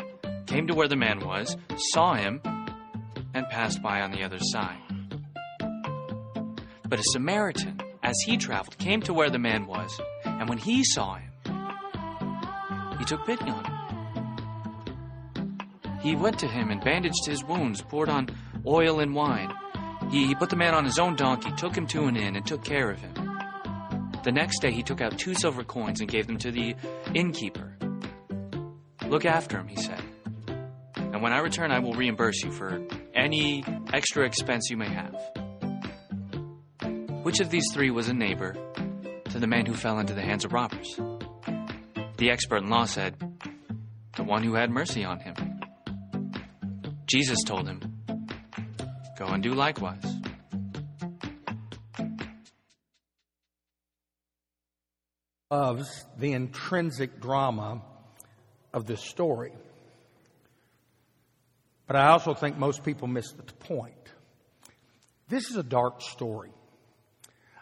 came 0.53 0.67
to 0.67 0.75
where 0.75 0.87
the 0.87 0.95
man 0.95 1.19
was, 1.19 1.57
saw 1.93 2.13
him, 2.13 2.39
and 3.33 3.49
passed 3.49 3.81
by 3.81 4.01
on 4.01 4.11
the 4.11 4.21
other 4.21 4.37
side. 4.39 4.77
But 6.87 6.99
a 6.99 7.03
Samaritan, 7.05 7.81
as 8.03 8.15
he 8.23 8.37
traveled, 8.37 8.77
came 8.77 9.01
to 9.01 9.15
where 9.15 9.31
the 9.31 9.39
man 9.39 9.65
was, 9.65 9.99
and 10.23 10.47
when 10.47 10.59
he 10.59 10.83
saw 10.83 11.15
him, 11.15 11.31
he 12.99 13.05
took 13.05 13.25
pity 13.25 13.49
on 13.49 13.65
him. 13.65 13.73
He 16.03 16.15
went 16.15 16.37
to 16.37 16.47
him 16.47 16.69
and 16.69 16.83
bandaged 16.83 17.25
his 17.25 17.43
wounds, 17.43 17.81
poured 17.81 18.09
on 18.09 18.29
oil 18.63 18.99
and 18.99 19.15
wine. 19.15 19.51
He, 20.11 20.27
he 20.27 20.35
put 20.35 20.51
the 20.51 20.55
man 20.55 20.75
on 20.75 20.85
his 20.85 20.99
own 20.99 21.15
donkey, 21.15 21.51
took 21.57 21.75
him 21.75 21.87
to 21.87 22.03
an 22.05 22.15
inn, 22.15 22.35
and 22.35 22.45
took 22.45 22.63
care 22.63 22.91
of 22.91 22.99
him. 22.99 23.15
The 24.23 24.31
next 24.31 24.59
day 24.59 24.71
he 24.71 24.83
took 24.83 25.01
out 25.01 25.17
two 25.17 25.33
silver 25.33 25.63
coins 25.63 25.99
and 25.99 26.07
gave 26.11 26.27
them 26.27 26.37
to 26.37 26.51
the 26.51 26.75
innkeeper. 27.15 27.75
Look 29.07 29.25
after 29.25 29.57
him, 29.57 29.67
he 29.67 29.77
said. 29.77 30.02
When 31.23 31.31
I 31.31 31.39
return, 31.39 31.71
I 31.71 31.79
will 31.79 31.93
reimburse 31.93 32.43
you 32.43 32.51
for 32.51 32.85
any 33.15 33.63
extra 33.93 34.25
expense 34.25 34.69
you 34.69 34.75
may 34.75 34.89
have. 34.89 35.15
Which 37.23 37.39
of 37.39 37.49
these 37.49 37.63
three 37.71 37.91
was 37.91 38.09
a 38.09 38.13
neighbor 38.13 38.57
to 39.29 39.39
the 39.39 39.47
man 39.47 39.65
who 39.65 39.73
fell 39.73 39.99
into 39.99 40.13
the 40.13 40.21
hands 40.21 40.43
of 40.43 40.51
robbers? 40.51 40.99
The 42.17 42.29
expert 42.29 42.63
in 42.63 42.69
law 42.69 42.83
said, 42.83 43.15
The 44.17 44.25
one 44.25 44.43
who 44.43 44.55
had 44.55 44.69
mercy 44.69 45.05
on 45.05 45.21
him. 45.21 45.61
Jesus 47.05 47.41
told 47.45 47.69
him, 47.69 47.79
Go 49.17 49.27
and 49.27 49.41
do 49.41 49.53
likewise. 49.53 50.03
loves 55.49 56.05
the 56.17 56.33
intrinsic 56.33 57.21
drama 57.21 57.81
of 58.73 58.87
this 58.87 59.01
story. 59.01 59.53
But 61.87 61.95
I 61.95 62.09
also 62.09 62.33
think 62.33 62.57
most 62.57 62.83
people 62.83 63.07
miss 63.07 63.31
the 63.31 63.43
point. 63.43 63.93
This 65.27 65.49
is 65.49 65.57
a 65.57 65.63
dark 65.63 66.01
story. 66.01 66.51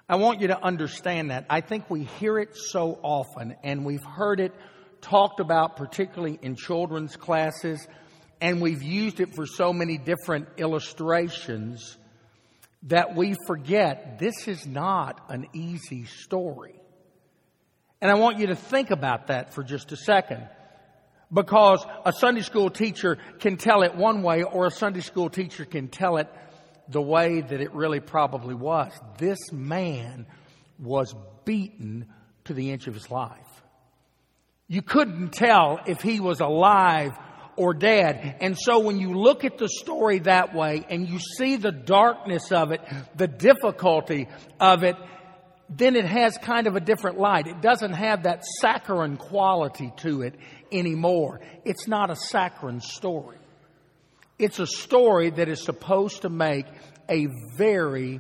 I 0.08 0.16
want 0.16 0.42
you 0.42 0.48
to 0.48 0.62
understand 0.62 1.32
that. 1.32 1.46
I 1.50 1.62
think 1.62 1.90
we 1.90 2.04
hear 2.04 2.38
it 2.38 2.56
so 2.56 3.00
often 3.02 3.56
and 3.64 3.86
we've 3.86 4.04
heard 4.04 4.40
it 4.40 4.54
talked 5.00 5.40
about 5.40 5.78
particularly 5.78 6.38
in 6.42 6.56
children's 6.56 7.16
classes 7.16 7.88
and 8.42 8.62
we've 8.62 8.84
used 8.84 9.20
it 9.20 9.36
for 9.36 9.46
so 9.46 9.72
many 9.72 9.98
different 9.98 10.50
illustrations 10.58 11.98
that 12.84 13.16
we 13.16 13.36
forget 13.46 14.20
this 14.20 14.48
is 14.48 14.66
not 14.66 15.24
an 15.30 15.48
easy 15.54 16.06
story. 16.06 16.76
And 18.02 18.10
I 18.10 18.16
want 18.16 18.40
you 18.40 18.48
to 18.48 18.56
think 18.56 18.90
about 18.90 19.28
that 19.28 19.54
for 19.54 19.64
just 19.64 19.92
a 19.92 19.98
second. 19.98 20.48
Because 21.34 21.86
a 22.06 22.12
Sunday 22.12 22.42
school 22.42 22.70
teacher 22.70 23.18
can 23.40 23.58
tell 23.58 23.84
it 23.84 23.96
one 23.96 24.22
way 24.22 24.44
or 24.44 24.68
a 24.68 24.72
Sunday 24.72 25.00
school 25.00 25.30
teacher 25.30 25.66
can 25.66 25.88
tell 25.88 26.18
it 26.18 26.28
the 26.90 27.02
way 27.02 27.42
that 27.42 27.62
it 27.62 27.74
really 27.74 28.02
probably 28.02 28.54
was. 28.54 28.92
This 29.18 29.52
man 29.52 30.26
was 30.78 31.16
beaten 31.46 32.08
to 32.46 32.54
the 32.54 32.72
inch 32.72 32.88
of 32.88 32.94
his 32.94 33.10
life. 33.10 33.40
You 34.68 34.82
couldn't 34.82 35.32
tell 35.34 35.80
if 35.86 36.02
he 36.02 36.20
was 36.20 36.40
alive 36.40 37.18
or 37.56 37.74
dead. 37.74 38.38
And 38.42 38.58
so 38.58 38.80
when 38.80 39.00
you 39.00 39.14
look 39.14 39.46
at 39.46 39.58
the 39.58 39.70
story 39.70 40.20
that 40.20 40.56
way 40.56 40.86
and 40.90 41.08
you 41.08 41.20
see 41.20 41.58
the 41.58 41.72
darkness 41.72 42.52
of 42.52 42.72
it, 42.72 42.82
the 43.16 43.28
difficulty 43.28 44.28
of 44.60 44.84
it, 44.84 44.96
then 45.74 45.96
it 45.96 46.06
has 46.06 46.38
kind 46.38 46.68
of 46.68 46.76
a 46.76 46.82
different 46.82 47.18
light. 47.18 47.48
It 47.48 47.62
doesn't 47.62 47.94
have 47.94 48.24
that 48.24 48.44
saccharine 48.60 49.16
quality 49.16 49.92
to 49.98 50.22
it 50.22 50.36
anymore. 50.72 51.40
It's 51.64 51.88
not 51.88 52.10
a 52.10 52.16
saccharine 52.16 52.82
story. 52.82 53.38
It's 54.38 54.60
a 54.60 54.68
story 54.68 55.30
that 55.30 55.48
is 55.48 55.64
supposed 55.64 56.24
to 56.24 56.30
make 56.30 56.66
a 57.10 57.28
very 57.56 58.20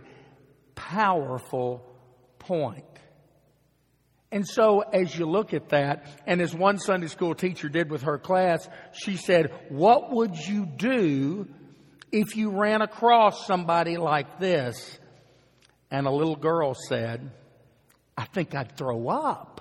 powerful 0.76 1.84
point. 2.40 2.86
And 4.32 4.48
so 4.48 4.80
as 4.80 5.18
you 5.18 5.26
look 5.26 5.54
at 5.54 5.70
that, 5.70 6.06
and 6.26 6.40
as 6.40 6.56
one 6.56 6.80
Sunday 6.80 7.08
school 7.08 7.36
teacher 7.36 7.68
did 7.68 7.92
with 7.92 8.04
her 8.04 8.18
class, 8.18 8.68
she 8.94 9.18
said, 9.18 9.52
what 9.68 10.10
would 10.14 10.38
you 10.38 10.66
do 10.66 11.48
if 12.14 12.38
you 12.38 12.52
ran 12.52 12.82
across 12.82 13.46
somebody 13.46 13.98
like 13.98 14.40
this? 14.40 15.00
And 15.90 16.08
a 16.08 16.12
little 16.12 16.38
girl 16.38 16.74
said, 16.88 17.32
I 18.18 18.26
think 18.26 18.56
I'd 18.56 18.78
throw 18.78 19.08
up. 19.08 19.58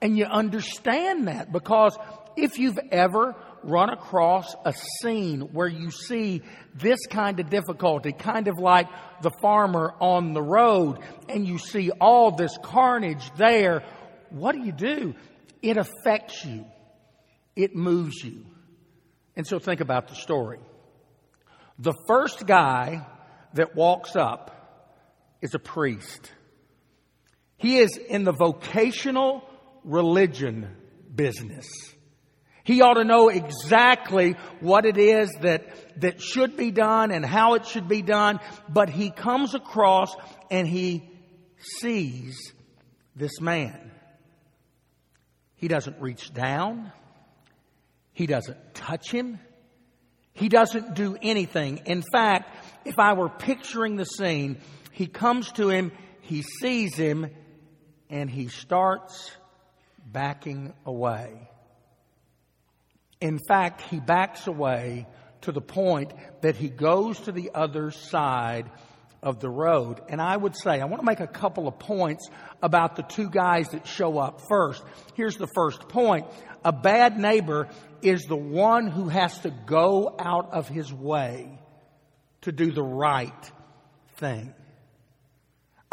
And 0.00 0.18
you 0.18 0.26
understand 0.26 1.28
that 1.28 1.50
because 1.52 1.96
if 2.36 2.58
you've 2.58 2.78
ever 2.90 3.34
run 3.62 3.88
across 3.88 4.54
a 4.64 4.74
scene 5.00 5.40
where 5.52 5.68
you 5.68 5.90
see 5.90 6.42
this 6.74 6.98
kind 7.06 7.40
of 7.40 7.48
difficulty, 7.48 8.12
kind 8.12 8.48
of 8.48 8.58
like 8.58 8.88
the 9.22 9.30
farmer 9.40 9.94
on 10.00 10.34
the 10.34 10.42
road, 10.42 10.98
and 11.28 11.46
you 11.46 11.58
see 11.58 11.90
all 11.90 12.30
this 12.32 12.56
carnage 12.62 13.30
there, 13.36 13.82
what 14.30 14.54
do 14.54 14.62
you 14.62 14.72
do? 14.72 15.14
It 15.62 15.76
affects 15.76 16.44
you. 16.44 16.66
It 17.56 17.74
moves 17.74 18.22
you. 18.22 18.44
And 19.36 19.46
so 19.46 19.58
think 19.58 19.80
about 19.80 20.08
the 20.08 20.14
story. 20.14 20.58
The 21.78 21.94
first 22.06 22.46
guy 22.46 23.06
that 23.54 23.74
walks 23.74 24.16
up 24.16 24.50
is 25.40 25.54
a 25.54 25.58
priest. 25.58 26.30
He 27.56 27.78
is 27.78 27.96
in 27.96 28.24
the 28.24 28.32
vocational 28.32 29.48
religion 29.84 30.68
business. 31.14 31.66
He 32.64 32.80
ought 32.80 32.94
to 32.94 33.04
know 33.04 33.28
exactly 33.28 34.36
what 34.60 34.86
it 34.86 34.96
is 34.96 35.30
that, 35.42 36.00
that 36.00 36.22
should 36.22 36.56
be 36.56 36.70
done 36.70 37.10
and 37.10 37.24
how 37.24 37.54
it 37.54 37.66
should 37.66 37.88
be 37.88 38.00
done, 38.00 38.40
but 38.68 38.88
he 38.88 39.10
comes 39.10 39.54
across 39.54 40.14
and 40.50 40.66
he 40.66 41.08
sees 41.58 42.52
this 43.14 43.40
man. 43.40 43.92
He 45.56 45.68
doesn't 45.68 46.00
reach 46.00 46.32
down. 46.32 46.90
He 48.12 48.26
doesn't 48.26 48.74
touch 48.74 49.10
him. 49.10 49.38
He 50.32 50.48
doesn't 50.48 50.94
do 50.94 51.16
anything. 51.20 51.82
In 51.86 52.02
fact, 52.12 52.56
if 52.86 52.98
I 52.98 53.12
were 53.12 53.28
picturing 53.28 53.96
the 53.96 54.04
scene, 54.04 54.58
he 54.90 55.06
comes 55.06 55.52
to 55.52 55.68
him, 55.68 55.92
he 56.22 56.42
sees 56.60 56.96
him, 56.96 57.28
and 58.14 58.30
he 58.30 58.46
starts 58.46 59.32
backing 60.06 60.72
away. 60.86 61.50
In 63.20 63.40
fact, 63.48 63.80
he 63.90 63.98
backs 63.98 64.46
away 64.46 65.08
to 65.40 65.50
the 65.50 65.60
point 65.60 66.12
that 66.40 66.54
he 66.54 66.68
goes 66.68 67.18
to 67.22 67.32
the 67.32 67.50
other 67.52 67.90
side 67.90 68.70
of 69.20 69.40
the 69.40 69.50
road. 69.50 70.00
And 70.08 70.22
I 70.22 70.36
would 70.36 70.56
say, 70.56 70.80
I 70.80 70.84
want 70.84 71.00
to 71.00 71.04
make 71.04 71.18
a 71.18 71.26
couple 71.26 71.66
of 71.66 71.80
points 71.80 72.28
about 72.62 72.94
the 72.94 73.02
two 73.02 73.28
guys 73.28 73.70
that 73.70 73.84
show 73.84 74.16
up 74.18 74.42
first. 74.48 74.84
Here's 75.14 75.36
the 75.36 75.48
first 75.52 75.88
point. 75.88 76.26
A 76.64 76.72
bad 76.72 77.18
neighbor 77.18 77.68
is 78.00 78.22
the 78.28 78.36
one 78.36 78.86
who 78.86 79.08
has 79.08 79.36
to 79.40 79.50
go 79.50 80.14
out 80.20 80.52
of 80.52 80.68
his 80.68 80.92
way 80.92 81.58
to 82.42 82.52
do 82.52 82.70
the 82.70 82.84
right 82.84 83.52
thing. 84.18 84.54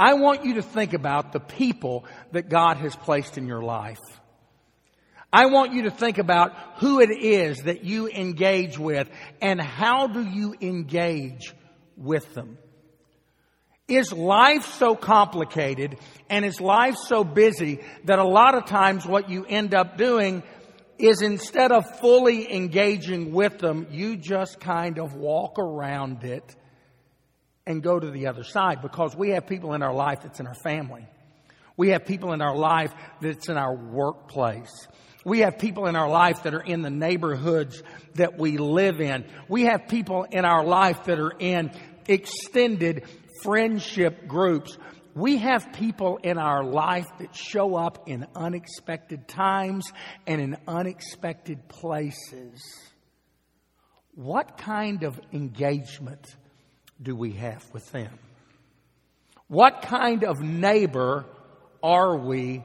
I 0.02 0.16
want 0.16 0.46
you 0.46 0.56
to 0.56 0.64
think 0.64 0.94
about 0.94 1.32
the 1.32 1.40
people 1.40 2.06
that 2.32 2.50
God 2.50 2.78
has 2.78 2.96
placed 2.96 3.38
in 3.38 3.46
your 3.46 3.62
life. 3.62 4.00
I 5.32 5.46
want 5.46 5.74
you 5.74 5.84
to 5.84 5.92
think 5.92 6.18
about 6.18 6.54
who 6.78 7.02
it 7.02 7.12
is 7.12 7.60
that 7.66 7.84
you 7.84 8.10
engage 8.10 8.80
with 8.80 9.08
and 9.44 9.62
how 9.62 10.08
do 10.08 10.26
you 10.26 10.56
engage 10.60 11.54
with 11.96 12.34
them. 12.34 12.58
Is 13.88 14.12
life 14.12 14.66
so 14.66 14.96
complicated 14.96 16.00
and 16.32 16.46
is 16.46 16.60
life 16.60 16.96
so 16.96 17.24
busy 17.24 17.82
that 18.06 18.18
a 18.18 18.28
lot 18.28 18.56
of 18.56 18.66
times 18.66 19.06
what 19.06 19.30
you 19.30 19.46
end 19.46 19.76
up 19.76 20.00
doing 20.00 20.42
is 20.98 21.22
instead 21.22 21.72
of 21.72 22.00
fully 22.00 22.52
engaging 22.52 23.34
with 23.34 23.60
them, 23.60 23.86
you 23.92 24.18
just 24.18 24.60
kind 24.60 24.98
of 24.98 25.14
walk 25.14 25.60
around 25.60 26.24
it 26.24 26.56
and 27.72 27.82
go 27.82 28.00
to 28.00 28.12
the 28.12 28.28
other 28.28 28.44
side 28.44 28.82
because 28.82 29.16
we 29.16 29.30
have 29.30 29.48
people 29.48 29.74
in 29.74 29.82
our 29.82 29.94
life 29.94 30.20
that's 30.24 30.40
in 30.40 30.48
our 30.48 30.56
family. 30.64 31.08
We 31.78 31.90
have 31.90 32.06
people 32.06 32.34
in 32.34 32.42
our 32.42 32.56
life 32.56 32.94
that's 33.22 33.50
in 33.50 33.58
our 33.58 33.74
workplace. 33.74 34.88
We 35.26 35.40
have 35.40 35.58
people 35.58 35.88
in 35.88 35.96
our 35.96 36.10
life 36.10 36.44
that 36.44 36.54
are 36.54 36.62
in 36.62 36.82
the 36.82 36.90
neighborhoods 36.90 37.82
that 38.16 38.38
we 38.38 38.58
live 38.58 39.02
in. 39.02 39.26
We 39.48 39.66
have 39.66 39.88
people 39.88 40.24
in 40.24 40.46
our 40.46 40.66
life 40.66 41.06
that 41.06 41.20
are 41.20 41.34
in 41.40 41.72
extended 42.08 43.06
friendship 43.44 44.28
groups. 44.28 44.78
We 45.14 45.38
have 45.38 45.74
people 45.74 46.18
in 46.18 46.38
our 46.38 46.64
life 46.64 47.08
that 47.20 47.36
show 47.36 47.76
up 47.76 48.08
in 48.08 48.26
unexpected 48.36 49.28
times 49.28 49.92
and 50.26 50.42
in 50.42 50.58
unexpected 50.68 51.68
places. 51.68 52.62
What 54.16 54.58
kind 54.58 55.04
of 55.04 55.20
engagement 55.32 56.26
do 57.02 57.16
we 57.16 57.32
have 57.34 57.64
with 57.74 57.90
them? 57.92 58.18
What 59.48 59.82
kind 59.82 60.24
of 60.24 60.40
neighbor 60.40 61.26
are 61.84 62.16
we 62.18 62.64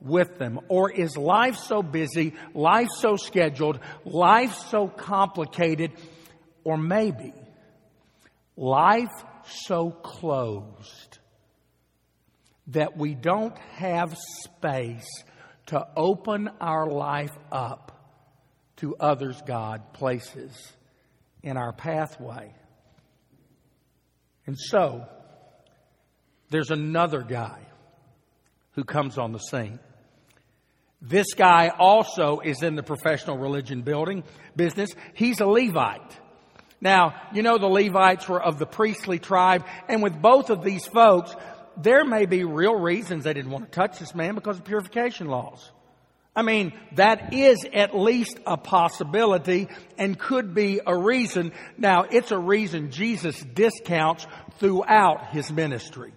with 0.00 0.38
them? 0.38 0.60
Or 0.68 0.90
is 0.90 1.16
life 1.16 1.56
so 1.56 1.82
busy, 1.82 2.34
life 2.54 2.88
so 2.98 3.16
scheduled, 3.16 3.80
life 4.04 4.54
so 4.54 4.88
complicated, 4.88 5.92
or 6.64 6.76
maybe 6.76 7.32
life 8.56 9.08
so 9.44 9.90
closed 9.90 11.18
that 12.68 12.96
we 12.96 13.14
don't 13.14 13.56
have 13.76 14.16
space 14.44 15.24
to 15.66 15.86
open 15.96 16.48
our 16.60 16.86
life 16.86 17.36
up 17.50 17.90
to 18.76 18.94
others 18.96 19.40
God 19.46 19.92
places 19.92 20.72
in 21.42 21.56
our 21.56 21.72
pathway? 21.72 22.54
And 24.50 24.58
so, 24.58 25.06
there's 26.50 26.72
another 26.72 27.22
guy 27.22 27.60
who 28.72 28.82
comes 28.82 29.16
on 29.16 29.30
the 29.30 29.38
scene. 29.38 29.78
This 31.00 31.34
guy 31.34 31.68
also 31.68 32.40
is 32.40 32.60
in 32.64 32.74
the 32.74 32.82
professional 32.82 33.38
religion 33.38 33.82
building 33.82 34.24
business. 34.56 34.90
He's 35.14 35.38
a 35.38 35.46
Levite. 35.46 36.18
Now, 36.80 37.14
you 37.32 37.42
know 37.42 37.58
the 37.58 37.68
Levites 37.68 38.28
were 38.28 38.42
of 38.42 38.58
the 38.58 38.66
priestly 38.66 39.20
tribe, 39.20 39.64
and 39.86 40.02
with 40.02 40.20
both 40.20 40.50
of 40.50 40.64
these 40.64 40.84
folks, 40.84 41.32
there 41.76 42.04
may 42.04 42.26
be 42.26 42.42
real 42.42 42.74
reasons 42.74 43.22
they 43.22 43.34
didn't 43.34 43.52
want 43.52 43.66
to 43.66 43.70
touch 43.70 44.00
this 44.00 44.16
man 44.16 44.34
because 44.34 44.58
of 44.58 44.64
purification 44.64 45.28
laws. 45.28 45.70
I 46.34 46.42
mean, 46.42 46.72
that 46.94 47.34
is 47.34 47.66
at 47.72 47.96
least 47.96 48.38
a 48.46 48.56
possibility 48.56 49.68
and 49.98 50.18
could 50.18 50.54
be 50.54 50.80
a 50.86 50.96
reason. 50.96 51.52
Now, 51.76 52.04
it's 52.04 52.30
a 52.30 52.38
reason 52.38 52.92
Jesus 52.92 53.40
discounts 53.40 54.26
throughout 54.58 55.30
his 55.30 55.50
ministry. 55.50 56.12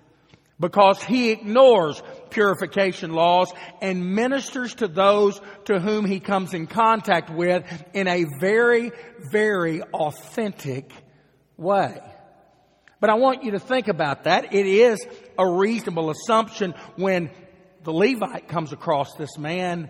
because 0.60 1.04
he 1.04 1.32
ignores 1.32 2.02
purification 2.30 3.12
laws 3.12 3.52
and 3.82 4.16
ministers 4.16 4.76
to 4.76 4.88
those 4.88 5.42
to 5.66 5.80
whom 5.80 6.06
he 6.06 6.20
comes 6.20 6.54
in 6.54 6.68
contact 6.68 7.30
with 7.30 7.66
in 7.94 8.08
a 8.08 8.26
very, 8.40 8.92
very 9.32 9.82
authentic 9.82 10.90
way. 11.58 12.00
But 13.02 13.10
I 13.10 13.16
want 13.16 13.44
you 13.44 13.52
to 13.52 13.60
think 13.60 13.90
about 13.90 14.24
that. 14.24 14.54
It 14.54 14.66
is 14.66 15.06
a 15.38 15.46
reasonable 15.46 16.10
assumption 16.12 16.74
when 16.96 17.30
the 17.84 17.92
Levite 17.92 18.48
comes 18.48 18.72
across 18.72 19.16
this 19.16 19.38
man 19.38 19.90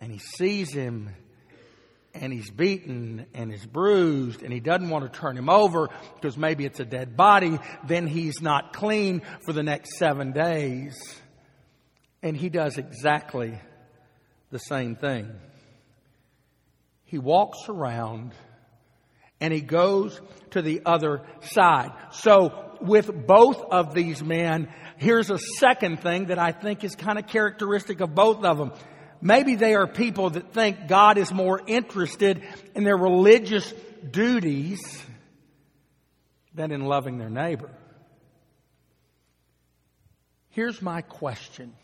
and 0.00 0.10
he 0.10 0.18
sees 0.18 0.72
him 0.72 1.14
and 2.14 2.32
he's 2.32 2.50
beaten 2.50 3.26
and 3.34 3.50
he's 3.52 3.66
bruised 3.66 4.42
and 4.42 4.52
he 4.52 4.60
doesn't 4.60 4.88
want 4.88 5.10
to 5.10 5.20
turn 5.20 5.36
him 5.36 5.48
over 5.48 5.88
because 6.14 6.36
maybe 6.36 6.64
it's 6.64 6.80
a 6.80 6.84
dead 6.84 7.16
body, 7.16 7.58
then 7.86 8.06
he's 8.06 8.40
not 8.40 8.72
clean 8.72 9.22
for 9.44 9.52
the 9.52 9.62
next 9.62 9.96
seven 9.98 10.32
days. 10.32 10.98
And 12.22 12.36
he 12.36 12.48
does 12.48 12.78
exactly 12.78 13.58
the 14.50 14.58
same 14.58 14.96
thing. 14.96 15.30
He 17.04 17.18
walks 17.18 17.68
around 17.68 18.32
and 19.40 19.52
he 19.54 19.60
goes 19.60 20.20
to 20.50 20.62
the 20.62 20.82
other 20.84 21.22
side. 21.40 21.92
So 22.12 22.76
with 22.80 23.26
both 23.26 23.62
of 23.70 23.94
these 23.94 24.22
men, 24.22 24.68
here's 24.96 25.30
a 25.30 25.38
second 25.58 26.02
thing 26.02 26.26
that 26.26 26.38
I 26.38 26.52
think 26.52 26.84
is 26.84 26.94
kind 26.94 27.18
of 27.18 27.26
characteristic 27.26 28.00
of 28.00 28.14
both 28.14 28.44
of 28.44 28.58
them. 28.58 28.72
Maybe 29.22 29.54
they 29.54 29.74
are 29.74 29.86
people 29.86 30.30
that 30.30 30.52
think 30.52 30.88
God 30.88 31.18
is 31.18 31.32
more 31.32 31.60
interested 31.66 32.42
in 32.74 32.84
their 32.84 32.96
religious 32.96 33.72
duties 34.10 34.80
than 36.54 36.72
in 36.72 36.84
loving 36.84 37.18
their 37.18 37.30
neighbor. 37.30 37.70
Here's 40.50 40.80
my 40.80 41.02
question 41.02 41.74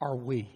Are 0.00 0.16
we? 0.16 0.48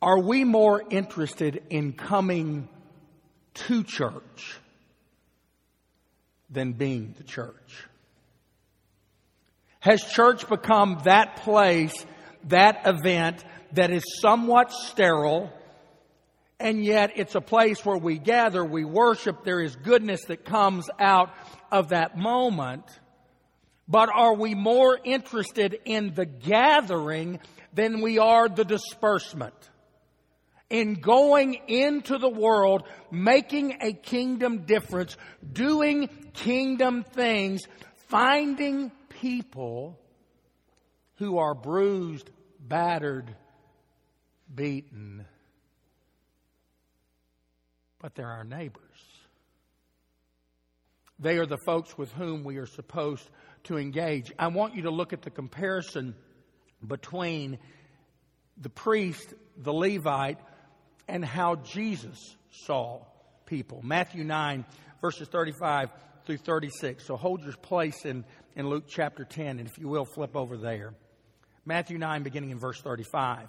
Are 0.00 0.20
we 0.20 0.44
more 0.44 0.82
interested 0.90 1.60
in 1.70 1.92
coming 1.92 2.68
to 3.54 3.82
church 3.82 4.56
than 6.50 6.72
being 6.72 7.14
the 7.18 7.24
church? 7.24 7.84
Has 9.80 10.02
church 10.02 10.48
become 10.48 11.00
that 11.04 11.36
place, 11.36 11.94
that 12.44 12.86
event 12.86 13.44
that 13.72 13.90
is 13.90 14.02
somewhat 14.20 14.72
sterile, 14.72 15.52
and 16.60 16.84
yet 16.84 17.12
it's 17.16 17.36
a 17.36 17.40
place 17.40 17.84
where 17.84 17.96
we 17.96 18.18
gather, 18.18 18.64
we 18.64 18.84
worship, 18.84 19.44
there 19.44 19.60
is 19.60 19.76
goodness 19.76 20.24
that 20.26 20.44
comes 20.44 20.90
out 20.98 21.30
of 21.70 21.90
that 21.90 22.18
moment. 22.18 22.84
But 23.86 24.10
are 24.12 24.34
we 24.34 24.54
more 24.54 24.98
interested 25.02 25.78
in 25.84 26.14
the 26.14 26.26
gathering 26.26 27.40
than 27.72 28.00
we 28.00 28.18
are 28.18 28.48
the 28.48 28.64
disbursement? 28.64 29.54
In 30.68 30.94
going 30.94 31.54
into 31.68 32.18
the 32.18 32.28
world, 32.28 32.82
making 33.10 33.78
a 33.80 33.92
kingdom 33.92 34.66
difference, 34.66 35.16
doing 35.50 36.08
kingdom 36.34 37.04
things, 37.04 37.62
finding 38.08 38.92
people 39.20 39.98
who 41.16 41.38
are 41.38 41.54
bruised, 41.54 42.30
battered, 42.60 43.34
beaten, 44.54 45.24
but 48.00 48.14
they're 48.14 48.28
our 48.28 48.44
neighbors. 48.44 48.82
They 51.18 51.38
are 51.38 51.46
the 51.46 51.58
folks 51.66 51.98
with 51.98 52.12
whom 52.12 52.44
we 52.44 52.58
are 52.58 52.66
supposed 52.66 53.28
to 53.64 53.76
engage. 53.76 54.32
I 54.38 54.48
want 54.48 54.76
you 54.76 54.82
to 54.82 54.90
look 54.90 55.12
at 55.12 55.22
the 55.22 55.30
comparison 55.30 56.14
between 56.86 57.58
the 58.56 58.68
priest, 58.68 59.34
the 59.56 59.72
Levite, 59.72 60.38
and 61.08 61.24
how 61.24 61.56
Jesus 61.56 62.36
saw 62.50 63.00
people. 63.46 63.80
Matthew 63.82 64.22
9, 64.22 64.64
verses 65.00 65.26
35 65.28 65.90
through 66.24 66.36
36. 66.36 67.04
So 67.04 67.16
hold 67.16 67.42
your 67.42 67.54
place 67.54 68.04
in, 68.04 68.24
in 68.58 68.68
Luke 68.68 68.86
chapter 68.88 69.24
10, 69.24 69.60
and 69.60 69.68
if 69.68 69.78
you 69.78 69.86
will, 69.86 70.04
flip 70.04 70.34
over 70.34 70.56
there. 70.56 70.92
Matthew 71.64 71.96
9, 71.96 72.24
beginning 72.24 72.50
in 72.50 72.58
verse 72.58 72.80
35. 72.80 73.48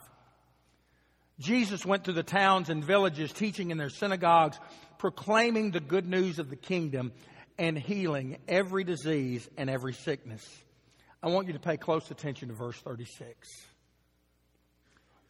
Jesus 1.39 1.84
went 1.84 2.04
through 2.04 2.13
the 2.13 2.22
towns 2.22 2.69
and 2.69 2.84
villages, 2.84 3.34
teaching 3.34 3.72
in 3.72 3.80
their 3.80 3.89
synagogues, 3.89 4.60
proclaiming 5.00 5.72
the 5.72 5.80
good 5.80 6.08
news 6.08 6.38
of 6.38 6.52
the 6.52 6.56
kingdom, 6.56 7.12
and 7.58 7.78
healing 7.78 8.38
every 8.48 8.84
disease 8.84 9.50
and 9.58 9.67
every 9.67 9.93
sickness. 9.93 10.48
I 11.24 11.30
want 11.30 11.48
you 11.48 11.54
to 11.54 11.60
pay 11.60 11.78
close 11.78 12.12
attention 12.12 12.50
to 12.50 12.54
verse 12.54 12.78
36. 12.78 13.50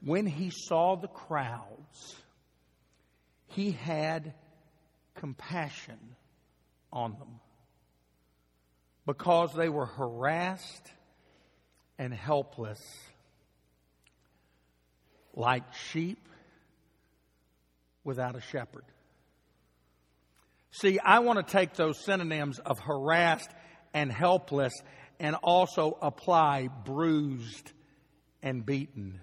When 0.04 0.26
he 0.26 0.52
saw 0.54 0.98
the 0.98 1.08
crowds, 1.08 2.16
he 3.48 3.72
had 3.72 4.34
compassion 5.16 6.00
on 6.92 7.14
them 7.14 7.40
because 9.10 9.52
they 9.54 9.70
were 9.70 9.88
harassed 9.88 10.92
and 11.98 12.14
helpless 12.14 12.80
like 15.34 15.64
sheep 15.74 16.20
without 18.04 18.36
a 18.36 18.42
shepherd. 18.42 18.84
See, 20.70 21.00
I 21.00 21.20
want 21.20 21.44
to 21.44 21.52
take 21.52 21.74
those 21.74 21.98
synonyms 22.06 22.60
of 22.60 22.78
harassed 22.78 23.50
and 23.96 24.12
helpless 24.12 24.74
and 25.20 25.36
also 25.42 25.98
apply 26.04 26.68
bruised 26.68 27.72
and 28.44 28.64
beaten 28.64 29.22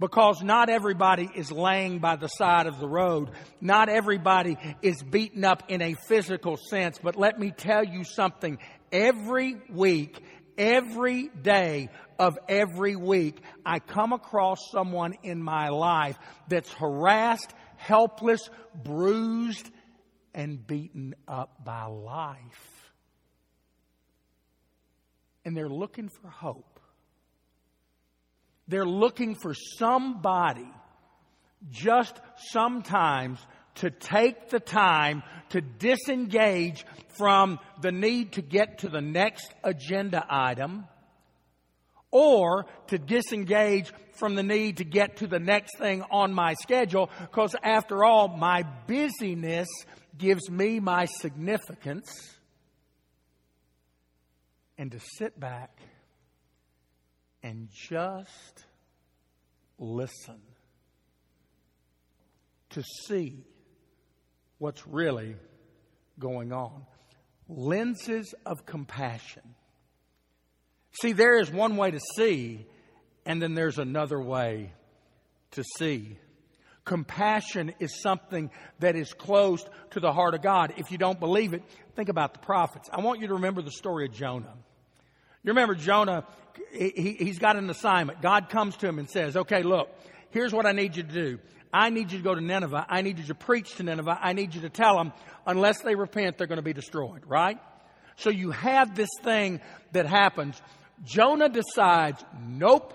because 0.00 0.42
not 0.42 0.68
everybody 0.68 1.30
is 1.34 1.52
laying 1.52 2.00
by 2.00 2.16
the 2.16 2.28
side 2.28 2.66
of 2.66 2.80
the 2.80 2.88
road. 2.88 3.30
Not 3.60 3.88
everybody 3.88 4.56
is 4.82 5.02
beaten 5.02 5.44
up 5.44 5.64
in 5.68 5.82
a 5.82 5.94
physical 6.08 6.56
sense. 6.56 6.98
But 7.02 7.16
let 7.16 7.38
me 7.38 7.52
tell 7.52 7.84
you 7.84 8.04
something. 8.04 8.58
Every 8.90 9.56
week, 9.70 10.20
every 10.58 11.28
day 11.28 11.90
of 12.18 12.38
every 12.48 12.96
week, 12.96 13.38
I 13.64 13.78
come 13.78 14.12
across 14.12 14.58
someone 14.72 15.14
in 15.22 15.42
my 15.42 15.68
life 15.68 16.18
that's 16.48 16.72
harassed, 16.72 17.54
helpless, 17.76 18.50
bruised, 18.74 19.70
and 20.34 20.64
beaten 20.66 21.14
up 21.28 21.64
by 21.64 21.84
life. 21.84 22.92
And 25.44 25.56
they're 25.56 25.68
looking 25.68 26.08
for 26.08 26.28
hope. 26.28 26.73
They're 28.68 28.86
looking 28.86 29.34
for 29.34 29.54
somebody 29.54 30.68
just 31.70 32.18
sometimes 32.36 33.38
to 33.76 33.90
take 33.90 34.50
the 34.50 34.60
time 34.60 35.22
to 35.50 35.60
disengage 35.60 36.84
from 37.16 37.58
the 37.80 37.92
need 37.92 38.32
to 38.32 38.42
get 38.42 38.78
to 38.78 38.88
the 38.88 39.00
next 39.00 39.52
agenda 39.62 40.24
item 40.28 40.86
or 42.10 42.66
to 42.86 42.98
disengage 42.98 43.92
from 44.12 44.36
the 44.36 44.42
need 44.42 44.76
to 44.76 44.84
get 44.84 45.16
to 45.16 45.26
the 45.26 45.40
next 45.40 45.76
thing 45.78 46.02
on 46.10 46.32
my 46.32 46.54
schedule 46.54 47.10
because 47.20 47.56
after 47.62 48.04
all, 48.04 48.28
my 48.28 48.62
busyness 48.86 49.68
gives 50.16 50.48
me 50.48 50.78
my 50.78 51.06
significance. 51.06 52.08
And 54.78 54.92
to 54.92 55.00
sit 55.00 55.38
back 55.38 55.76
and 57.44 57.68
just 57.70 58.64
listen 59.78 60.40
to 62.70 62.82
see 63.06 63.44
what's 64.56 64.86
really 64.86 65.36
going 66.18 66.54
on. 66.54 66.86
Lenses 67.46 68.34
of 68.46 68.64
compassion. 68.64 69.42
See, 71.02 71.12
there 71.12 71.38
is 71.38 71.50
one 71.50 71.76
way 71.76 71.90
to 71.90 72.00
see, 72.16 72.64
and 73.26 73.42
then 73.42 73.54
there's 73.54 73.78
another 73.78 74.18
way 74.18 74.72
to 75.50 75.62
see. 75.78 76.16
Compassion 76.86 77.74
is 77.78 78.00
something 78.00 78.50
that 78.78 78.96
is 78.96 79.12
close 79.12 79.62
to 79.90 80.00
the 80.00 80.12
heart 80.12 80.34
of 80.34 80.40
God. 80.40 80.72
If 80.78 80.90
you 80.90 80.96
don't 80.96 81.20
believe 81.20 81.52
it, 81.52 81.62
think 81.94 82.08
about 82.08 82.32
the 82.32 82.40
prophets. 82.40 82.88
I 82.90 83.02
want 83.02 83.20
you 83.20 83.28
to 83.28 83.34
remember 83.34 83.60
the 83.60 83.70
story 83.70 84.06
of 84.06 84.12
Jonah. 84.12 84.54
You 85.44 85.50
remember 85.50 85.74
Jonah, 85.74 86.24
he, 86.72 87.16
he's 87.18 87.38
got 87.38 87.56
an 87.56 87.68
assignment. 87.68 88.22
God 88.22 88.48
comes 88.48 88.76
to 88.78 88.88
him 88.88 88.98
and 88.98 89.08
says, 89.08 89.36
okay, 89.36 89.62
look, 89.62 89.90
here's 90.30 90.52
what 90.52 90.66
I 90.66 90.72
need 90.72 90.96
you 90.96 91.02
to 91.02 91.12
do. 91.12 91.38
I 91.72 91.90
need 91.90 92.12
you 92.12 92.18
to 92.18 92.24
go 92.24 92.34
to 92.34 92.40
Nineveh. 92.40 92.86
I 92.88 93.02
need 93.02 93.18
you 93.18 93.24
to 93.26 93.34
preach 93.34 93.76
to 93.76 93.82
Nineveh. 93.82 94.18
I 94.20 94.32
need 94.32 94.54
you 94.54 94.62
to 94.62 94.70
tell 94.70 94.96
them, 94.96 95.12
unless 95.46 95.82
they 95.82 95.96
repent, 95.96 96.38
they're 96.38 96.46
going 96.46 96.56
to 96.56 96.62
be 96.62 96.72
destroyed, 96.72 97.24
right? 97.26 97.58
So 98.16 98.30
you 98.30 98.52
have 98.52 98.94
this 98.94 99.10
thing 99.22 99.60
that 99.92 100.06
happens. 100.06 100.60
Jonah 101.04 101.48
decides, 101.48 102.24
nope, 102.46 102.94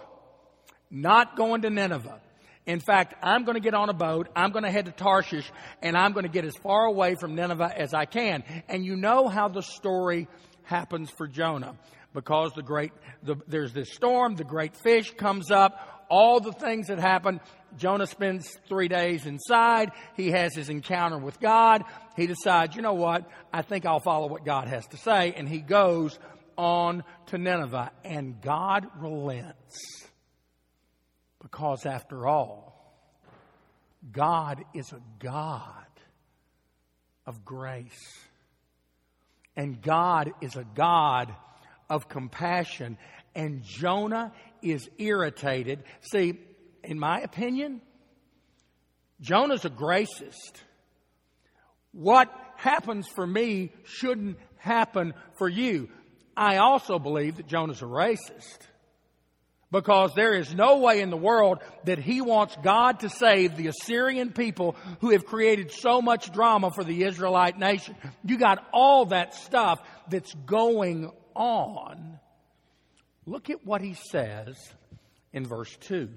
not 0.90 1.36
going 1.36 1.62
to 1.64 1.70
Nineveh. 1.70 2.20
In 2.66 2.80
fact, 2.80 3.16
I'm 3.22 3.44
going 3.44 3.56
to 3.56 3.62
get 3.62 3.74
on 3.74 3.90
a 3.90 3.94
boat, 3.94 4.30
I'm 4.36 4.52
going 4.52 4.64
to 4.64 4.72
head 4.72 4.86
to 4.86 4.92
Tarshish, 4.92 5.52
and 5.82 5.98
I'm 5.98 6.14
going 6.14 6.26
to 6.26 6.32
get 6.32 6.46
as 6.46 6.56
far 6.64 6.86
away 6.86 7.16
from 7.20 7.36
Nineveh 7.36 7.74
as 7.76 7.94
I 7.94 8.06
can. 8.06 8.44
And 8.70 8.86
you 8.86 8.96
know 8.96 9.28
how 9.28 9.50
the 9.50 9.62
story 9.62 10.28
happens 10.64 11.10
for 11.10 11.28
Jonah. 11.28 11.76
Because 12.13 12.52
the 12.54 12.63
great, 12.63 12.91
the, 13.24 13.36
there's 13.48 13.74
this 13.74 13.93
storm, 13.93 14.36
the 14.36 14.43
great 14.43 14.76
fish 14.76 15.13
comes 15.15 15.52
up, 15.52 16.06
all 16.10 16.39
the 16.39 16.52
things 16.52 16.88
that 16.88 17.00
happen. 17.00 17.39
Jonah 17.78 18.08
spends 18.08 18.58
three 18.67 18.88
days 18.88 19.28
inside. 19.28 19.91
He 20.17 20.32
has 20.32 20.56
his 20.56 20.69
encounter 20.69 21.19
with 21.19 21.39
God. 21.39 21.84
He 22.15 22.26
decides, 22.26 22.76
you 22.76 22.82
know 22.82 22.93
what? 22.93 23.30
I 23.54 23.62
think 23.62 23.86
I'll 23.86 24.00
follow 24.00 24.28
what 24.28 24.43
God 24.43 24.67
has 24.67 24.88
to 24.88 24.98
say. 24.98 25.34
And 25.38 25.48
he 25.48 25.60
goes 25.60 26.17
on 26.58 27.04
to 27.28 27.38
Nineveh. 27.38 27.91
And 28.04 28.41
God 28.41 28.88
relents. 28.98 30.08
Because 31.41 31.86
after 31.86 32.28
all, 32.28 32.69
God 34.12 34.63
is 34.74 34.91
a 34.91 35.02
God 35.19 35.86
of 37.28 37.45
grace. 37.45 38.17
And 39.56 39.80
God 39.82 40.32
is 40.41 40.56
a 40.56 40.63
God 40.63 41.36
of 41.89 42.10
compassion. 42.10 42.97
And 43.36 43.63
Jonah 43.63 44.34
is 44.62 44.89
irritated. 44.97 45.84
See, 46.12 46.39
in 46.84 46.99
my 46.99 47.21
opinion, 47.21 47.82
Jonah's 49.21 49.65
a 49.65 49.69
gracist. 49.69 50.62
What 51.91 52.30
happens 52.58 53.08
for 53.08 53.25
me 53.25 53.71
shouldn't 53.84 54.38
happen 54.58 55.13
for 55.38 55.49
you. 55.49 55.89
I 56.36 56.58
also 56.58 56.99
believe 56.99 57.38
that 57.38 57.47
Jonah's 57.47 57.82
a 57.82 57.86
racist. 57.86 58.60
Because 59.71 60.13
there 60.15 60.34
is 60.34 60.54
no 60.54 60.78
way 60.78 61.02
in 61.02 61.12
the 61.12 61.17
world 61.17 61.60
that 61.84 61.99
he 61.99 62.21
wants 62.21 62.58
God 62.63 63.02
to 63.02 63.10
save 63.10 63.56
the 63.56 63.67
Assyrian 63.67 64.32
people 64.32 64.75
who 64.99 65.12
have 65.12 65.28
created 65.28 65.71
so 65.71 66.02
much 66.02 66.32
drama 66.32 66.71
for 66.71 66.84
the 66.84 67.04
Israelite 67.04 67.60
nation. 67.60 67.95
You 68.25 68.39
got 68.39 68.65
all 68.73 69.06
that 69.08 69.36
stuff 69.36 69.80
that's 70.10 70.34
going 70.34 71.12
on. 71.36 72.20
Look 73.26 73.50
at 73.50 73.65
what 73.65 73.82
he 73.82 73.94
says 73.94 74.56
in 75.34 75.46
verse 75.46 75.76
2. 75.82 76.10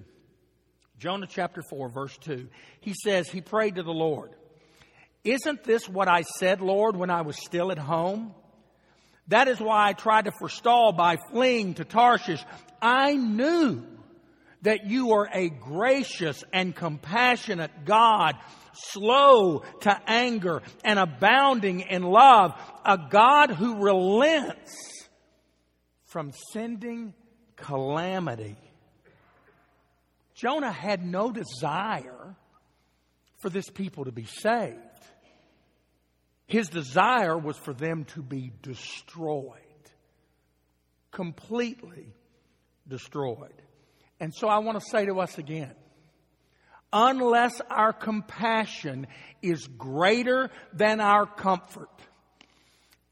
Jonah 0.98 1.27
chapter 1.29 1.62
4, 1.68 1.88
verse 1.88 2.16
2. 2.18 2.48
He 2.81 2.94
says, 2.94 3.29
He 3.29 3.40
prayed 3.40 3.75
to 3.75 3.83
the 3.83 3.90
Lord, 3.92 4.31
Isn't 5.25 5.64
this 5.64 5.88
what 5.88 6.09
I 6.09 6.22
said, 6.22 6.61
Lord, 6.61 6.96
when 6.96 7.11
I 7.11 7.22
was 7.22 7.37
still 7.37 7.72
at 7.72 7.79
home? 7.79 8.35
That 9.29 9.48
is 9.48 9.61
why 9.61 9.88
I 9.88 9.92
tried 9.92 10.27
to 10.27 10.33
forestall 10.38 10.92
by 10.92 11.16
fleeing 11.31 11.75
to 11.75 11.85
Tarshish. 11.85 12.44
I 12.81 13.14
knew 13.14 13.85
that 14.62 14.87
you 14.87 15.12
are 15.12 15.29
a 15.33 15.48
gracious 15.48 16.42
and 16.53 16.75
compassionate 16.75 17.85
God, 17.85 18.37
slow 18.72 19.64
to 19.81 20.01
anger 20.07 20.62
and 20.85 20.98
abounding 20.98 21.81
in 21.81 22.03
love, 22.03 22.53
a 22.85 22.98
God 23.11 23.51
who 23.51 23.83
relents 23.83 24.91
from 26.12 26.33
sending 26.53 27.14
calamity 27.57 28.57
Jonah 30.42 30.72
had 30.72 31.05
no 31.05 31.31
desire 31.31 32.35
for 33.38 33.48
this 33.48 33.68
people 33.70 34.07
to 34.07 34.11
be 34.11 34.25
saved. 34.25 34.77
His 36.46 36.68
desire 36.68 37.38
was 37.38 37.57
for 37.57 37.72
them 37.72 38.07
to 38.07 38.22
be 38.22 38.53
destroyed, 38.61 39.55
completely 41.12 42.12
destroyed. 42.88 43.55
And 44.18 44.35
so 44.35 44.48
I 44.48 44.59
want 44.59 44.81
to 44.81 44.85
say 44.90 45.07
to 45.07 45.20
us 45.20 45.38
again 45.38 45.75
unless 46.92 47.61
our 47.70 47.92
compassion 47.92 49.07
is 49.40 49.66
greater 49.66 50.51
than 50.72 51.01
our 51.01 51.25
comfort, 51.25 51.88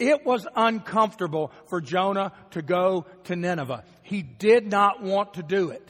it 0.01 0.25
was 0.25 0.47
uncomfortable 0.57 1.53
for 1.69 1.81
Jonah 1.81 2.33
to 2.53 2.63
go 2.63 3.07
to 3.25 3.37
Nineveh. 3.37 3.85
He 4.03 4.23
did 4.23 4.67
not 4.67 5.03
want 5.03 5.35
to 5.35 5.43
do 5.43 5.71
it. 5.71 5.89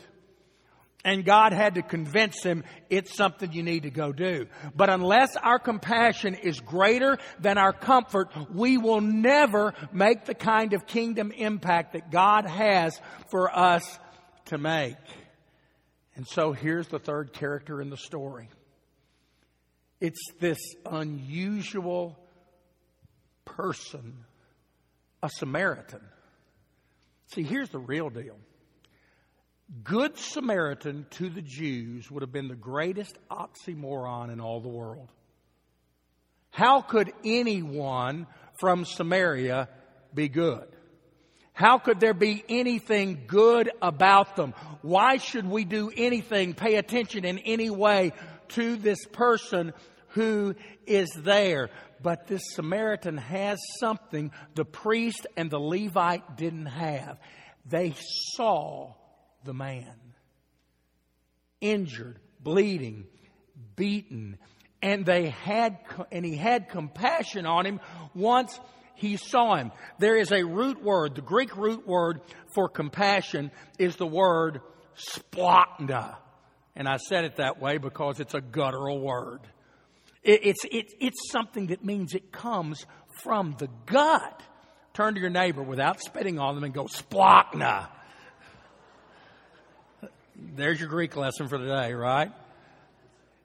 And 1.02 1.24
God 1.24 1.54
had 1.54 1.76
to 1.76 1.82
convince 1.82 2.42
him 2.42 2.62
it's 2.90 3.16
something 3.16 3.52
you 3.52 3.62
need 3.62 3.84
to 3.84 3.90
go 3.90 4.12
do. 4.12 4.48
But 4.76 4.90
unless 4.90 5.34
our 5.36 5.58
compassion 5.58 6.34
is 6.34 6.60
greater 6.60 7.16
than 7.38 7.56
our 7.56 7.72
comfort, 7.72 8.28
we 8.52 8.76
will 8.76 9.00
never 9.00 9.72
make 9.92 10.26
the 10.26 10.34
kind 10.34 10.74
of 10.74 10.86
kingdom 10.86 11.32
impact 11.32 11.94
that 11.94 12.10
God 12.10 12.44
has 12.44 13.00
for 13.30 13.56
us 13.56 13.98
to 14.46 14.58
make. 14.58 14.96
And 16.16 16.28
so 16.28 16.52
here's 16.52 16.88
the 16.88 16.98
third 16.98 17.32
character 17.32 17.80
in 17.80 17.88
the 17.88 17.96
story. 17.96 18.50
It's 20.00 20.20
this 20.38 20.58
unusual 20.84 22.18
person, 23.44 24.24
a 25.22 25.28
Samaritan. 25.28 26.00
See, 27.34 27.42
here's 27.42 27.68
the 27.70 27.78
real 27.78 28.10
deal. 28.10 28.36
Good 29.84 30.18
Samaritan 30.18 31.06
to 31.10 31.28
the 31.28 31.42
Jews 31.42 32.10
would 32.10 32.22
have 32.22 32.32
been 32.32 32.48
the 32.48 32.56
greatest 32.56 33.16
oxymoron 33.30 34.32
in 34.32 34.40
all 34.40 34.60
the 34.60 34.68
world. 34.68 35.12
How 36.50 36.80
could 36.80 37.12
anyone 37.24 38.26
from 38.58 38.84
Samaria 38.84 39.68
be 40.12 40.28
good? 40.28 40.66
How 41.52 41.78
could 41.78 42.00
there 42.00 42.14
be 42.14 42.42
anything 42.48 43.24
good 43.26 43.70
about 43.80 44.34
them? 44.34 44.54
Why 44.82 45.18
should 45.18 45.48
we 45.48 45.64
do 45.64 45.92
anything, 45.96 46.54
pay 46.54 46.76
attention 46.76 47.24
in 47.24 47.38
any 47.38 47.70
way 47.70 48.12
to 48.48 48.76
this 48.76 49.04
person 49.12 49.72
who 50.10 50.54
is 50.86 51.08
there? 51.16 51.70
But 52.02 52.26
this 52.26 52.42
Samaritan 52.54 53.16
has 53.16 53.58
something 53.78 54.32
the 54.54 54.64
priest 54.64 55.26
and 55.36 55.50
the 55.50 55.60
Levite 55.60 56.36
didn't 56.36 56.66
have. 56.66 57.18
They 57.66 57.94
saw 58.34 58.94
the 59.44 59.54
man. 59.54 59.94
Injured, 61.60 62.18
bleeding, 62.42 63.06
beaten, 63.76 64.38
and 64.82 65.04
they 65.04 65.28
had, 65.28 65.78
and 66.10 66.24
he 66.24 66.36
had 66.36 66.70
compassion 66.70 67.44
on 67.46 67.66
him 67.66 67.80
once 68.14 68.58
he 68.94 69.16
saw 69.16 69.56
him. 69.56 69.72
There 69.98 70.16
is 70.16 70.32
a 70.32 70.44
root 70.44 70.82
word. 70.82 71.14
The 71.14 71.22
Greek 71.22 71.56
root 71.56 71.86
word 71.86 72.20
for 72.54 72.68
compassion 72.68 73.50
is 73.78 73.96
the 73.96 74.06
word 74.06 74.60
splachna. 74.96 76.16
And 76.76 76.88
I 76.88 76.96
said 76.96 77.24
it 77.24 77.36
that 77.36 77.60
way 77.60 77.78
because 77.78 78.20
it's 78.20 78.34
a 78.34 78.40
guttural 78.40 79.00
word. 79.00 79.40
It, 80.22 80.40
it's, 80.44 80.64
it, 80.70 80.92
it's 81.00 81.30
something 81.30 81.68
that 81.68 81.84
means 81.84 82.14
it 82.14 82.32
comes 82.32 82.84
from 83.22 83.56
the 83.58 83.68
gut. 83.86 84.42
Turn 84.92 85.14
to 85.14 85.20
your 85.20 85.30
neighbor 85.30 85.62
without 85.62 86.00
spitting 86.00 86.38
on 86.38 86.54
them 86.54 86.64
and 86.64 86.74
go 86.74 86.84
splachna. 86.84 87.88
There's 90.36 90.80
your 90.80 90.88
Greek 90.88 91.16
lesson 91.16 91.48
for 91.48 91.58
today, 91.58 91.92
right? 91.92 92.32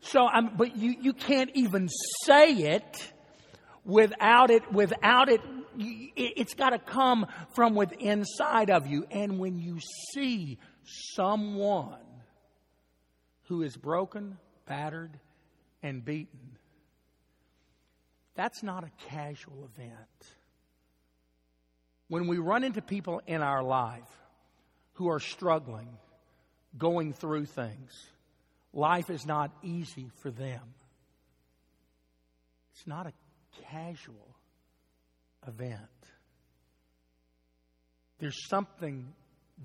So, 0.02 0.28
um, 0.28 0.52
but 0.56 0.76
you, 0.78 0.96
you 1.02 1.14
can't 1.14 1.52
even 1.54 1.90
say 2.24 2.52
it 2.52 3.12
without 3.84 4.50
it, 4.50 4.72
without 4.72 5.30
it, 5.30 5.42
it's 5.78 6.54
got 6.54 6.70
to 6.72 6.80
come 6.80 7.26
from 7.56 7.76
within 7.76 8.00
inside 8.00 8.70
of 8.70 8.88
you. 8.88 9.06
And 9.12 9.40
when 9.40 9.60
you 9.60 9.80
see 10.14 10.58
someone 11.16 12.00
who 13.44 13.62
is 13.62 13.76
broken, 13.76 14.38
battered, 14.66 15.20
and 15.84 16.04
beaten, 16.04 16.55
that's 18.36 18.64
not 18.64 18.84
a 18.84 18.92
casual 19.10 19.70
event. 19.74 19.98
When 22.08 22.28
we 22.28 22.38
run 22.38 22.64
into 22.64 22.82
people 22.82 23.22
in 23.26 23.42
our 23.42 23.64
life 23.64 24.10
who 24.94 25.10
are 25.10 25.20
struggling, 25.20 25.90
going 26.78 27.14
through 27.14 27.46
things. 27.46 28.08
Life 28.74 29.10
is 29.10 29.26
not 29.26 29.52
easy 29.64 30.10
for 30.22 30.32
them. 30.32 30.62
It's 32.74 32.86
not 32.86 33.08
a 33.08 33.14
casual 33.72 34.36
event. 35.48 35.80
There's 38.20 38.48
something 38.48 39.14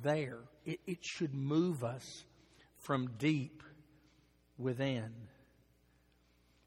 there. 0.02 0.38
It, 0.64 0.80
it 0.86 0.98
should 1.02 1.34
move 1.34 1.82
us 1.82 2.24
from 2.78 3.10
deep 3.18 3.62
within. 4.58 5.12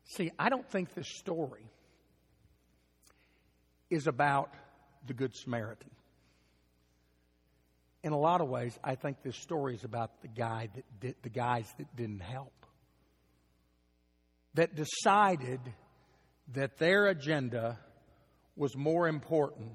See, 0.06 0.32
I 0.38 0.50
don't 0.50 0.68
think 0.70 0.94
this 0.94 1.08
story 1.08 1.66
is 3.94 4.08
about 4.08 4.50
the 5.06 5.14
Good 5.14 5.36
Samaritan 5.36 5.90
in 8.04 8.12
a 8.12 8.18
lot 8.18 8.42
of 8.42 8.50
ways, 8.50 8.78
I 8.84 8.96
think 8.96 9.24
this 9.24 9.38
story 9.38 9.76
is 9.76 9.86
about 9.86 10.22
the 10.22 10.28
guy 10.28 10.70
that 11.02 11.24
the 11.24 11.30
guys 11.30 11.66
that 11.78 11.96
didn't 11.96 12.22
help, 12.22 12.54
that 14.56 14.76
decided 14.76 15.62
that 16.54 16.78
their 16.78 17.08
agenda 17.08 17.80
was 18.58 18.76
more 18.76 19.08
important. 19.08 19.72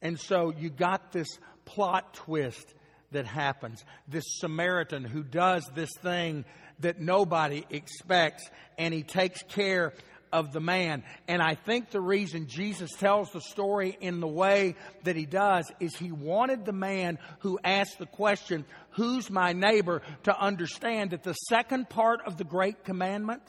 And 0.00 0.18
so 0.18 0.52
you 0.56 0.70
got 0.70 1.12
this 1.12 1.26
plot 1.64 2.14
twist 2.14 2.72
that 3.10 3.26
happens. 3.26 3.84
This 4.06 4.24
Samaritan 4.38 5.04
who 5.04 5.24
does 5.24 5.68
this 5.74 5.90
thing 6.00 6.44
that 6.78 7.00
nobody 7.00 7.66
expects, 7.68 8.48
and 8.78 8.94
he 8.94 9.02
takes 9.02 9.42
care 9.42 9.92
of 10.32 10.52
the 10.52 10.60
man. 10.60 11.02
And 11.28 11.42
I 11.42 11.54
think 11.54 11.90
the 11.90 12.00
reason 12.00 12.46
Jesus 12.46 12.90
tells 12.92 13.30
the 13.32 13.40
story 13.40 13.96
in 14.00 14.20
the 14.20 14.28
way 14.28 14.76
that 15.04 15.16
he 15.16 15.26
does 15.26 15.70
is 15.80 15.96
he 15.96 16.12
wanted 16.12 16.64
the 16.64 16.72
man 16.72 17.18
who 17.40 17.58
asked 17.64 17.98
the 17.98 18.06
question, 18.06 18.64
Who's 18.92 19.30
my 19.30 19.52
neighbor? 19.52 20.02
to 20.24 20.38
understand 20.38 21.10
that 21.10 21.22
the 21.22 21.32
second 21.32 21.88
part 21.88 22.20
of 22.26 22.36
the 22.36 22.44
great 22.44 22.84
commandment 22.84 23.42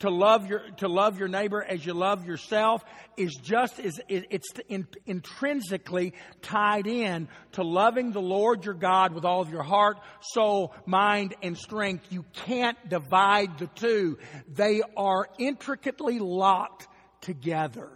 to 0.00 0.10
love 0.10 0.46
your 0.46 0.60
to 0.78 0.88
love 0.88 1.18
your 1.18 1.28
neighbor 1.28 1.62
as 1.62 1.84
you 1.84 1.94
love 1.94 2.26
yourself 2.26 2.84
is 3.16 3.34
just 3.42 3.78
is 3.78 4.00
it's 4.08 4.48
in, 4.68 4.86
intrinsically 5.06 6.14
tied 6.42 6.86
in 6.86 7.28
to 7.52 7.62
loving 7.62 8.12
the 8.12 8.20
Lord 8.20 8.64
your 8.64 8.74
God 8.74 9.14
with 9.14 9.24
all 9.24 9.40
of 9.40 9.50
your 9.50 9.62
heart, 9.62 9.98
soul, 10.20 10.74
mind, 10.84 11.34
and 11.42 11.56
strength. 11.56 12.06
You 12.10 12.24
can't 12.32 12.76
divide 12.88 13.58
the 13.58 13.68
two; 13.68 14.18
they 14.48 14.82
are 14.96 15.28
intricately 15.38 16.18
locked 16.18 16.88
together. 17.20 17.90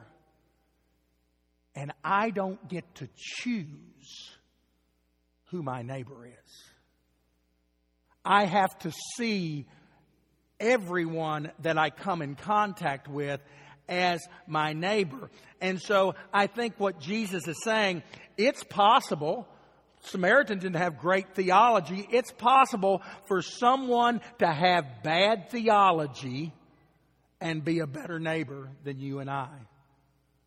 And 1.74 1.92
I 2.02 2.30
don't 2.30 2.68
get 2.68 2.92
to 2.96 3.08
choose 3.14 4.30
who 5.50 5.62
my 5.62 5.82
neighbor 5.82 6.26
is. 6.26 6.62
I 8.24 8.44
have 8.44 8.76
to 8.80 8.92
see 9.16 9.66
everyone 10.60 11.52
that 11.60 11.78
I 11.78 11.90
come 11.90 12.22
in 12.22 12.34
contact 12.34 13.08
with 13.08 13.40
as 13.88 14.20
my 14.46 14.72
neighbor. 14.72 15.30
And 15.60 15.80
so 15.80 16.14
I 16.32 16.46
think 16.46 16.74
what 16.78 17.00
Jesus 17.00 17.48
is 17.48 17.62
saying, 17.62 18.02
it's 18.36 18.62
possible. 18.64 19.48
Samaritans 20.02 20.62
didn't 20.62 20.76
have 20.76 20.98
great 20.98 21.34
theology. 21.34 22.06
It's 22.10 22.30
possible 22.30 23.02
for 23.26 23.42
someone 23.42 24.20
to 24.38 24.46
have 24.46 25.02
bad 25.02 25.50
theology 25.50 26.52
and 27.40 27.64
be 27.64 27.80
a 27.80 27.86
better 27.86 28.18
neighbor 28.18 28.68
than 28.84 28.98
you 28.98 29.20
and 29.20 29.30
I, 29.30 29.48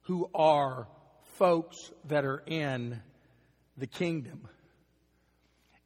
who 0.02 0.30
are 0.36 0.88
folks 1.38 1.78
that 2.08 2.26
are 2.26 2.44
in 2.46 3.02
the 3.78 3.88
kingdom. 3.88 4.48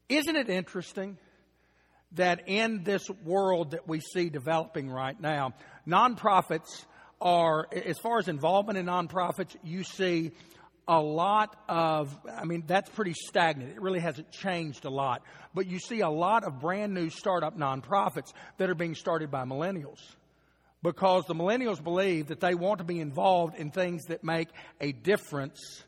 Isn't 0.10 0.36
it 0.36 0.50
interesting 0.50 1.18
that 2.16 2.48
in 2.48 2.84
this 2.84 3.10
world 3.24 3.72
that 3.72 3.88
we 3.88 4.00
see 4.00 4.30
developing 4.30 4.90
right 4.90 5.20
now, 5.20 5.54
nonprofits 5.88 6.86
are, 7.22 7.68
as 7.72 7.98
far 8.00 8.20
as 8.20 8.28
involvement 8.28 8.78
in 8.78 8.86
nonprofits, 8.86 9.56
you 9.64 9.84
see 9.84 10.32
a 10.88 11.00
lot 11.00 11.56
of, 11.68 12.16
I 12.32 12.46
mean, 12.46 12.64
that's 12.68 12.90
pretty 12.90 13.14
stagnant. 13.14 13.72
It 13.72 13.82
really 13.82 14.00
hasn't 14.00 14.32
changed 14.32 14.86
a 14.86 14.90
lot. 14.90 15.24
But 15.54 15.68
you 15.68 15.80
see 15.80 16.02
a 16.02 16.10
lot 16.10 16.44
of 16.44 16.60
brand 16.60 16.94
new 16.94 17.10
startup 17.10 17.58
nonprofits 17.58 18.34
that 18.58 18.70
are 18.70 18.76
being 18.76 18.96
started 18.96 19.32
by 19.32 19.46
millennials. 19.46 20.00
Because 20.84 21.26
the 21.26 21.34
millennials 21.34 21.84
believe 21.84 22.28
that 22.28 22.40
they 22.40 22.54
want 22.54 22.78
to 22.78 22.84
be 22.84 23.00
involved 23.00 23.56
in 23.56 23.72
things 23.72 24.04
that 24.10 24.24
make 24.24 24.50
a 24.80 24.92
difference 24.92 25.84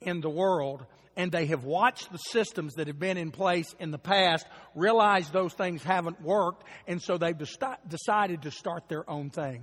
in 0.00 0.20
the 0.20 0.30
world 0.30 0.84
and 1.16 1.30
they 1.30 1.46
have 1.46 1.64
watched 1.64 2.10
the 2.10 2.18
systems 2.18 2.74
that 2.74 2.86
have 2.86 2.98
been 2.98 3.16
in 3.16 3.30
place 3.30 3.74
in 3.78 3.90
the 3.90 3.98
past, 3.98 4.46
realized 4.74 5.32
those 5.32 5.52
things 5.52 5.82
haven't 5.82 6.20
worked, 6.20 6.64
and 6.86 7.02
so 7.02 7.18
they've 7.18 7.38
decided 7.88 8.42
to 8.42 8.50
start 8.50 8.88
their 8.88 9.08
own 9.08 9.30
thing 9.30 9.62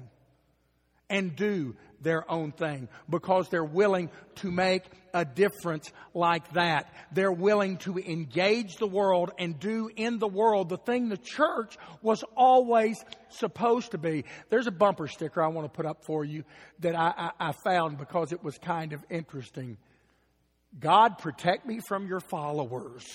and 1.10 1.36
do 1.36 1.76
their 2.02 2.30
own 2.32 2.52
thing 2.52 2.88
because 3.10 3.50
they're 3.50 3.64
willing 3.64 4.10
to 4.36 4.52
make 4.52 4.84
a 5.14 5.26
difference 5.26 5.92
like 6.14 6.54
that. 6.54 6.94
They're 7.12 7.32
willing 7.32 7.78
to 7.78 7.98
engage 7.98 8.78
the 8.78 8.88
world 8.88 9.32
and 9.38 9.60
do 9.60 9.90
in 9.96 10.20
the 10.20 10.28
world 10.28 10.70
the 10.70 10.78
thing 10.78 11.10
the 11.10 11.18
church 11.18 11.78
was 12.02 12.24
always 12.38 13.04
supposed 13.30 13.92
to 13.92 13.98
be. 13.98 14.24
There's 14.50 14.68
a 14.68 14.72
bumper 14.72 15.08
sticker 15.08 15.42
I 15.42 15.48
want 15.48 15.66
to 15.66 15.76
put 15.76 15.86
up 15.86 16.06
for 16.06 16.24
you 16.24 16.44
that 16.80 16.96
I, 16.96 17.32
I, 17.40 17.50
I 17.50 17.52
found 17.52 17.98
because 17.98 18.32
it 18.32 18.44
was 18.44 18.58
kind 18.58 18.94
of 18.94 19.04
interesting. 19.10 19.78
God, 20.77 21.17
protect 21.17 21.65
me 21.65 21.79
from 21.88 22.08
your 22.08 22.19
followers. 22.19 23.05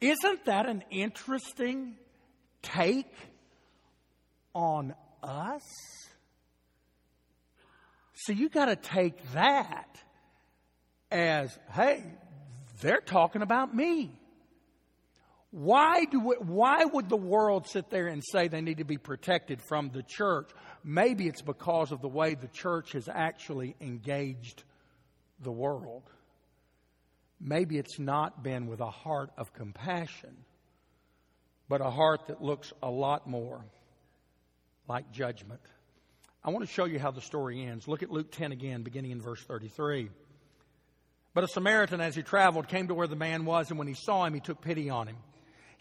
Isn't 0.00 0.44
that 0.46 0.68
an 0.68 0.82
interesting 0.90 1.96
take 2.60 3.14
on 4.52 4.94
us? 5.22 5.62
So 8.14 8.32
you 8.32 8.48
got 8.48 8.66
to 8.66 8.76
take 8.76 9.32
that 9.32 9.96
as, 11.10 11.56
hey, 11.72 12.04
they're 12.80 13.00
talking 13.00 13.42
about 13.42 13.74
me. 13.74 14.18
Why, 15.52 16.06
do 16.06 16.18
we, 16.18 16.36
why 16.36 16.84
would 16.84 17.08
the 17.08 17.16
world 17.16 17.68
sit 17.68 17.90
there 17.90 18.06
and 18.06 18.22
say 18.32 18.48
they 18.48 18.60
need 18.60 18.78
to 18.78 18.84
be 18.84 18.96
protected 18.96 19.60
from 19.68 19.90
the 19.90 20.02
church? 20.02 20.50
Maybe 20.84 21.28
it's 21.28 21.42
because 21.42 21.92
of 21.92 22.00
the 22.00 22.08
way 22.08 22.34
the 22.34 22.48
church 22.48 22.92
has 22.92 23.08
actually 23.08 23.76
engaged 23.80 24.64
the 25.40 25.52
world. 25.52 26.02
Maybe 27.40 27.78
it's 27.78 27.98
not 27.98 28.42
been 28.42 28.66
with 28.66 28.80
a 28.80 28.90
heart 28.90 29.30
of 29.36 29.52
compassion, 29.52 30.36
but 31.68 31.80
a 31.80 31.90
heart 31.90 32.26
that 32.28 32.42
looks 32.42 32.72
a 32.82 32.90
lot 32.90 33.28
more 33.28 33.64
like 34.88 35.10
judgment. 35.12 35.60
I 36.44 36.50
want 36.50 36.66
to 36.66 36.72
show 36.72 36.84
you 36.84 36.98
how 36.98 37.12
the 37.12 37.20
story 37.20 37.64
ends. 37.64 37.86
Look 37.86 38.02
at 38.02 38.10
Luke 38.10 38.32
10 38.32 38.50
again, 38.52 38.82
beginning 38.82 39.12
in 39.12 39.20
verse 39.20 39.42
33. 39.42 40.10
But 41.34 41.44
a 41.44 41.48
Samaritan, 41.48 42.00
as 42.00 42.14
he 42.14 42.22
traveled, 42.22 42.68
came 42.68 42.88
to 42.88 42.94
where 42.94 43.06
the 43.06 43.16
man 43.16 43.44
was, 43.44 43.70
and 43.70 43.78
when 43.78 43.88
he 43.88 43.94
saw 43.94 44.24
him, 44.24 44.34
he 44.34 44.40
took 44.40 44.60
pity 44.60 44.90
on 44.90 45.06
him. 45.06 45.16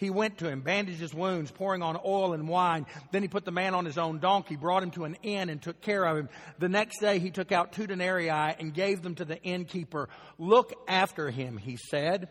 He 0.01 0.09
went 0.09 0.39
to 0.39 0.49
him, 0.49 0.61
bandaged 0.61 0.99
his 0.99 1.13
wounds, 1.13 1.51
pouring 1.51 1.83
on 1.83 1.95
oil 2.03 2.33
and 2.33 2.47
wine. 2.47 2.87
Then 3.11 3.21
he 3.21 3.27
put 3.27 3.45
the 3.45 3.51
man 3.51 3.75
on 3.75 3.85
his 3.85 3.99
own 3.99 4.17
donkey, 4.17 4.55
brought 4.55 4.81
him 4.81 4.89
to 4.91 5.05
an 5.05 5.15
inn, 5.21 5.47
and 5.47 5.61
took 5.61 5.79
care 5.79 6.03
of 6.03 6.17
him. 6.17 6.29
The 6.57 6.69
next 6.69 6.99
day 6.99 7.19
he 7.19 7.29
took 7.29 7.51
out 7.51 7.71
two 7.71 7.85
denarii 7.85 8.29
and 8.29 8.73
gave 8.73 9.03
them 9.03 9.13
to 9.15 9.25
the 9.25 9.39
innkeeper. 9.43 10.09
Look 10.39 10.73
after 10.87 11.29
him, 11.29 11.55
he 11.55 11.77
said. 11.77 12.29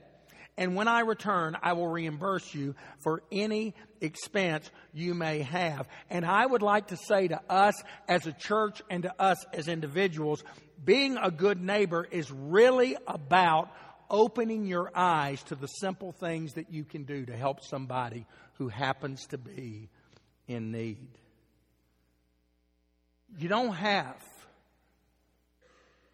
And 0.57 0.75
when 0.75 0.89
I 0.89 1.03
return, 1.03 1.57
I 1.63 1.75
will 1.75 1.87
reimburse 1.87 2.53
you 2.53 2.75
for 3.05 3.23
any 3.31 3.77
expense 4.01 4.69
you 4.93 5.15
may 5.15 5.43
have. 5.43 5.87
And 6.11 6.27
I 6.27 6.45
would 6.45 6.63
like 6.63 6.89
to 6.89 6.97
say 6.97 7.29
to 7.29 7.41
us 7.49 7.81
as 8.09 8.27
a 8.27 8.33
church 8.33 8.83
and 8.91 9.05
to 9.05 9.23
us 9.23 9.47
as 9.53 9.69
individuals, 9.69 10.43
being 10.85 11.17
a 11.17 11.31
good 11.31 11.61
neighbor 11.61 12.05
is 12.11 12.33
really 12.33 12.97
about 13.07 13.71
opening 14.11 14.67
your 14.67 14.91
eyes 14.95 15.43
to 15.45 15.55
the 15.55 15.67
simple 15.67 16.13
things 16.13 16.55
that 16.55 16.73
you 16.73 16.85
can 16.85 17.05
do 17.05 17.25
to 17.27 17.37
help 17.37 17.63
somebody 17.63 18.27
who 18.55 18.69
happens 18.69 19.27
to 19.27 19.39
be 19.39 19.89
in 20.49 20.73
need. 20.73 21.09
You 23.39 23.49
don't 23.49 23.75
have 23.75 24.23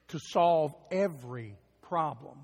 to 0.09 0.19
solve 0.19 0.75
every 0.91 1.57
problem. 1.83 2.39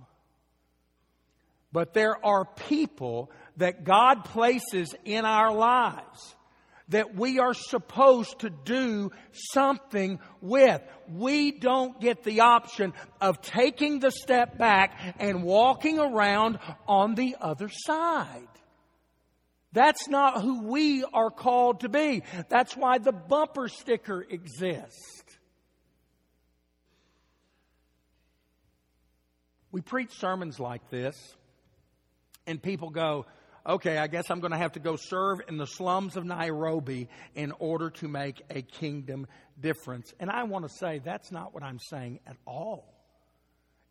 But 1.72 1.94
there 1.94 2.24
are 2.24 2.44
people 2.44 3.30
that 3.56 3.84
God 3.84 4.24
places 4.24 4.94
in 5.04 5.24
our 5.24 5.52
lives 5.54 6.34
that 6.92 7.14
we 7.14 7.38
are 7.38 7.52
supposed 7.52 8.38
to 8.40 8.50
do 8.50 9.10
something 9.32 10.20
with. 10.40 10.80
We 11.08 11.50
don't 11.50 12.00
get 12.00 12.22
the 12.22 12.40
option 12.40 12.94
of 13.20 13.42
taking 13.42 13.98
the 13.98 14.10
step 14.10 14.56
back 14.56 14.98
and 15.18 15.42
walking 15.42 15.98
around 15.98 16.58
on 16.86 17.14
the 17.14 17.36
other 17.40 17.68
side. 17.68 18.48
That's 19.72 20.06
not 20.08 20.42
who 20.42 20.64
we 20.64 21.02
are 21.02 21.30
called 21.30 21.80
to 21.80 21.88
be. 21.88 22.22
That's 22.48 22.76
why 22.76 22.98
the 22.98 23.12
bumper 23.12 23.68
sticker 23.68 24.22
exists. 24.22 25.24
We 29.70 29.80
preach 29.80 30.12
sermons 30.18 30.60
like 30.60 30.90
this, 30.90 31.16
and 32.46 32.62
people 32.62 32.90
go, 32.90 33.24
okay, 33.66 33.98
I 33.98 34.06
guess 34.06 34.30
I'm 34.30 34.40
going 34.40 34.52
to 34.52 34.58
have 34.58 34.72
to 34.72 34.80
go 34.80 34.96
serve 34.96 35.40
in 35.48 35.56
the 35.56 35.66
slums 35.66 36.16
of 36.16 36.24
Nairobi 36.24 37.08
in 37.34 37.52
order 37.58 37.90
to 37.90 38.08
make 38.08 38.42
a 38.50 38.62
kingdom 38.62 39.26
difference. 39.60 40.12
And 40.20 40.30
I 40.30 40.44
want 40.44 40.68
to 40.68 40.74
say 40.74 41.00
that's 41.04 41.30
not 41.30 41.54
what 41.54 41.62
I'm 41.62 41.78
saying 41.78 42.20
at 42.26 42.36
all. 42.46 42.92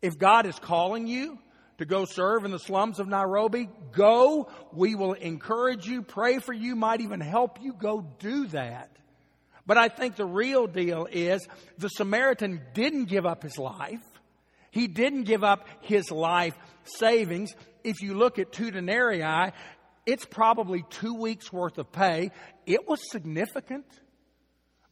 If 0.00 0.18
God 0.18 0.46
is 0.46 0.58
calling 0.58 1.06
you 1.06 1.38
to 1.78 1.84
go 1.84 2.04
serve 2.04 2.44
in 2.44 2.50
the 2.50 2.58
slums 2.58 2.98
of 3.00 3.08
Nairobi, 3.08 3.68
go. 3.92 4.48
We 4.72 4.94
will 4.94 5.14
encourage 5.14 5.86
you, 5.86 6.02
pray 6.02 6.38
for 6.38 6.52
you, 6.52 6.76
might 6.76 7.00
even 7.00 7.20
help 7.20 7.62
you 7.62 7.72
go 7.72 8.06
do 8.18 8.46
that. 8.48 8.90
But 9.66 9.78
I 9.78 9.88
think 9.88 10.16
the 10.16 10.26
real 10.26 10.66
deal 10.66 11.06
is 11.10 11.46
the 11.78 11.88
Samaritan 11.88 12.60
didn't 12.74 13.04
give 13.06 13.26
up 13.26 13.42
his 13.42 13.58
life. 13.58 14.02
He 14.70 14.88
didn't 14.88 15.24
give 15.24 15.44
up 15.44 15.68
his 15.82 16.10
life 16.10 16.54
savings 16.84 17.54
if 17.84 18.02
you 18.02 18.14
look 18.14 18.38
at 18.38 18.52
two 18.52 18.70
denarii, 18.70 19.52
it's 20.06 20.24
probably 20.24 20.84
two 20.90 21.14
weeks 21.14 21.52
worth 21.52 21.78
of 21.78 21.92
pay. 21.92 22.30
It 22.66 22.88
was 22.88 23.10
significant. 23.10 23.86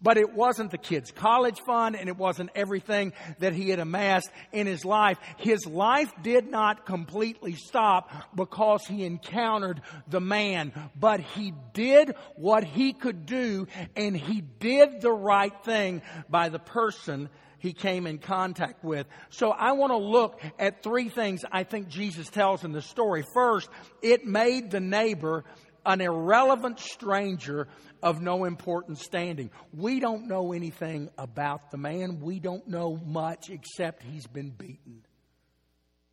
But 0.03 0.17
it 0.17 0.33
wasn't 0.33 0.71
the 0.71 0.79
kid's 0.79 1.11
college 1.11 1.61
fund 1.67 1.95
and 1.95 2.09
it 2.09 2.17
wasn't 2.17 2.51
everything 2.55 3.13
that 3.39 3.53
he 3.53 3.69
had 3.69 3.81
amassed 3.81 4.31
in 4.51 4.67
his 4.67 4.83
life. 4.83 5.19
His 5.37 5.67
life 5.67 6.11
did 6.23 6.51
not 6.51 6.87
completely 6.87 7.55
stop 7.55 8.11
because 8.35 8.87
he 8.87 9.05
encountered 9.05 9.83
the 10.09 10.21
man, 10.21 10.73
but 10.99 11.21
he 11.21 11.53
did 11.75 12.15
what 12.37 12.65
he 12.65 12.95
could 12.95 13.27
do 13.27 13.67
and 13.95 14.17
he 14.17 14.41
did 14.41 15.03
the 15.03 15.13
right 15.13 15.53
thing 15.65 16.01
by 16.31 16.49
the 16.49 16.59
person 16.59 17.29
he 17.61 17.73
came 17.73 18.07
in 18.07 18.19
contact 18.19 18.83
with. 18.83 19.07
So 19.29 19.51
I 19.51 19.73
want 19.73 19.93
to 19.93 19.99
look 19.99 20.41
at 20.59 20.83
three 20.83 21.09
things 21.09 21.45
I 21.53 21.63
think 21.63 21.89
Jesus 21.89 22.29
tells 22.29 22.65
in 22.65 22.73
the 22.73 22.83
story. 22.83 23.25
First, 23.35 23.69
it 24.03 24.25
made 24.25 24.71
the 24.71 24.81
neighbor 24.81 25.45
an 25.87 26.01
irrelevant 26.01 26.81
stranger 26.81 27.69
of 28.03 28.21
no 28.21 28.45
important 28.45 28.99
standing. 28.99 29.51
We 29.73 30.01
don't 30.01 30.27
know 30.27 30.53
anything 30.53 31.11
about 31.19 31.71
the 31.71 31.77
man. 31.77 32.21
We 32.21 32.41
don't 32.41 32.67
know 32.67 32.97
much 32.97 33.51
except 33.51 34.03
he's 34.03 34.27
been 34.27 34.51
beaten. 34.51 35.03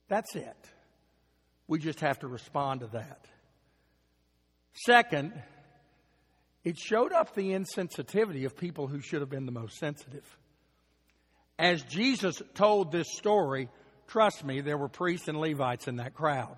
That's 0.09 0.35
it. 0.35 0.57
We 1.67 1.79
just 1.79 2.01
have 2.01 2.19
to 2.19 2.27
respond 2.27 2.81
to 2.81 2.87
that. 2.87 3.25
Second, 4.85 5.33
it 6.63 6.77
showed 6.77 7.13
up 7.13 7.35
the 7.35 7.51
insensitivity 7.51 8.45
of 8.45 8.55
people 8.57 8.87
who 8.87 8.99
should 8.99 9.21
have 9.21 9.29
been 9.29 9.45
the 9.45 9.51
most 9.51 9.77
sensitive. 9.77 10.25
As 11.59 11.81
Jesus 11.83 12.41
told 12.53 12.91
this 12.91 13.07
story, 13.17 13.69
trust 14.07 14.43
me, 14.43 14.61
there 14.61 14.77
were 14.77 14.89
priests 14.89 15.27
and 15.27 15.39
Levites 15.39 15.87
in 15.87 15.97
that 15.97 16.13
crowd 16.13 16.57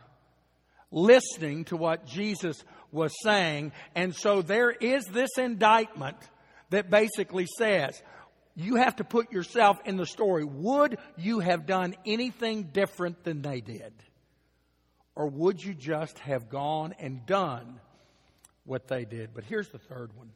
listening 0.91 1.65
to 1.65 1.77
what 1.77 2.05
Jesus 2.05 2.63
was 2.91 3.13
saying. 3.23 3.71
And 3.95 4.15
so 4.15 4.41
there 4.41 4.71
is 4.71 5.05
this 5.05 5.37
indictment 5.37 6.17
that 6.69 6.89
basically 6.89 7.45
says, 7.57 8.01
you 8.55 8.75
have 8.75 8.97
to 8.97 9.03
put 9.03 9.31
yourself 9.31 9.77
in 9.85 9.97
the 9.97 10.05
story. 10.05 10.43
Would 10.43 10.97
you 11.17 11.39
have 11.39 11.65
done 11.65 11.95
anything 12.05 12.63
different 12.63 13.23
than 13.23 13.41
they 13.41 13.61
did? 13.61 13.93
Or 15.15 15.27
would 15.27 15.63
you 15.63 15.73
just 15.73 16.17
have 16.19 16.49
gone 16.49 16.93
and 16.99 17.25
done 17.25 17.79
what 18.65 18.87
they 18.87 19.05
did? 19.05 19.31
But 19.33 19.43
here's 19.43 19.69
the 19.69 19.79
third 19.79 20.15
one. 20.15 20.31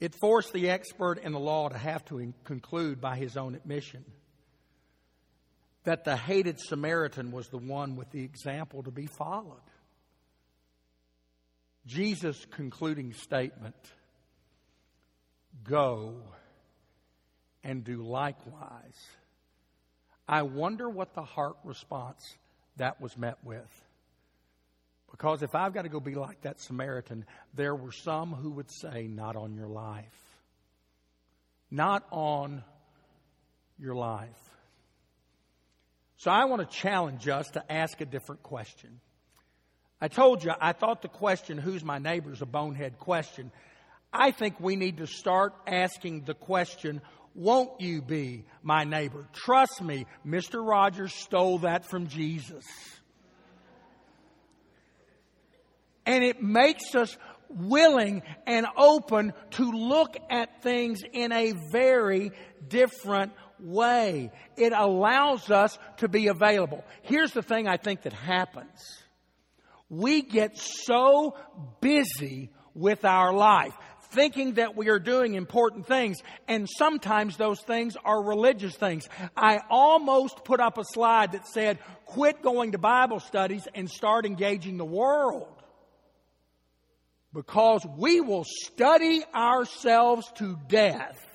It 0.00 0.14
forced 0.20 0.52
the 0.52 0.70
expert 0.70 1.18
in 1.18 1.32
the 1.32 1.40
law 1.40 1.68
to 1.68 1.76
have 1.76 2.04
to 2.06 2.32
conclude 2.44 3.00
by 3.00 3.16
his 3.16 3.36
own 3.36 3.54
admission 3.54 4.04
that 5.84 6.04
the 6.04 6.16
hated 6.16 6.60
Samaritan 6.60 7.32
was 7.32 7.48
the 7.48 7.58
one 7.58 7.96
with 7.96 8.10
the 8.10 8.22
example 8.22 8.82
to 8.82 8.90
be 8.90 9.06
followed. 9.06 9.62
Jesus' 11.86 12.44
concluding 12.50 13.14
statement 13.14 13.74
go 15.64 16.16
and 17.64 17.82
do 17.82 18.02
likewise. 18.02 19.00
I 20.28 20.42
wonder 20.42 20.88
what 20.88 21.14
the 21.14 21.22
heart 21.22 21.56
response 21.64 22.36
that 22.76 23.00
was 23.00 23.16
met 23.16 23.38
with. 23.42 23.87
Because 25.10 25.42
if 25.42 25.54
I've 25.54 25.72
got 25.72 25.82
to 25.82 25.88
go 25.88 26.00
be 26.00 26.14
like 26.14 26.42
that 26.42 26.60
Samaritan, 26.60 27.24
there 27.54 27.74
were 27.74 27.92
some 27.92 28.32
who 28.34 28.50
would 28.52 28.70
say, 28.70 29.06
Not 29.08 29.36
on 29.36 29.54
your 29.54 29.68
life. 29.68 30.04
Not 31.70 32.04
on 32.10 32.62
your 33.78 33.94
life. 33.94 34.28
So 36.16 36.30
I 36.30 36.46
want 36.46 36.68
to 36.68 36.76
challenge 36.76 37.28
us 37.28 37.48
to 37.50 37.72
ask 37.72 38.00
a 38.00 38.06
different 38.06 38.42
question. 38.42 39.00
I 40.00 40.08
told 40.08 40.44
you, 40.44 40.52
I 40.60 40.72
thought 40.72 41.02
the 41.02 41.08
question, 41.08 41.58
who's 41.58 41.84
my 41.84 41.98
neighbor, 41.98 42.32
is 42.32 42.42
a 42.42 42.46
bonehead 42.46 42.98
question. 42.98 43.50
I 44.12 44.30
think 44.30 44.58
we 44.60 44.76
need 44.76 44.98
to 44.98 45.06
start 45.06 45.54
asking 45.66 46.22
the 46.24 46.34
question, 46.34 47.02
won't 47.34 47.80
you 47.80 48.02
be 48.02 48.44
my 48.62 48.84
neighbor? 48.84 49.26
Trust 49.32 49.82
me, 49.82 50.06
Mr. 50.26 50.66
Rogers 50.66 51.14
stole 51.14 51.58
that 51.58 51.84
from 51.84 52.08
Jesus. 52.08 52.64
And 56.08 56.24
it 56.24 56.42
makes 56.42 56.94
us 56.94 57.16
willing 57.50 58.22
and 58.46 58.66
open 58.78 59.34
to 59.50 59.70
look 59.70 60.16
at 60.30 60.62
things 60.62 61.02
in 61.12 61.32
a 61.32 61.52
very 61.70 62.32
different 62.66 63.32
way. 63.60 64.32
It 64.56 64.72
allows 64.72 65.50
us 65.50 65.78
to 65.98 66.08
be 66.08 66.28
available. 66.28 66.82
Here's 67.02 67.32
the 67.32 67.42
thing 67.42 67.68
I 67.68 67.76
think 67.76 68.02
that 68.02 68.14
happens. 68.14 69.02
We 69.90 70.22
get 70.22 70.56
so 70.56 71.36
busy 71.82 72.50
with 72.74 73.04
our 73.04 73.34
life, 73.34 73.74
thinking 74.10 74.54
that 74.54 74.76
we 74.76 74.88
are 74.88 74.98
doing 74.98 75.34
important 75.34 75.86
things, 75.86 76.18
and 76.46 76.66
sometimes 76.78 77.36
those 77.36 77.60
things 77.60 77.96
are 78.02 78.22
religious 78.22 78.76
things. 78.76 79.06
I 79.36 79.60
almost 79.68 80.42
put 80.44 80.60
up 80.60 80.78
a 80.78 80.84
slide 80.84 81.32
that 81.32 81.46
said, 81.46 81.78
quit 82.06 82.40
going 82.40 82.72
to 82.72 82.78
Bible 82.78 83.20
studies 83.20 83.68
and 83.74 83.90
start 83.90 84.24
engaging 84.24 84.78
the 84.78 84.86
world. 84.86 85.57
Because 87.34 87.86
we 87.96 88.20
will 88.20 88.44
study 88.44 89.22
ourselves 89.34 90.30
to 90.36 90.58
death 90.68 91.27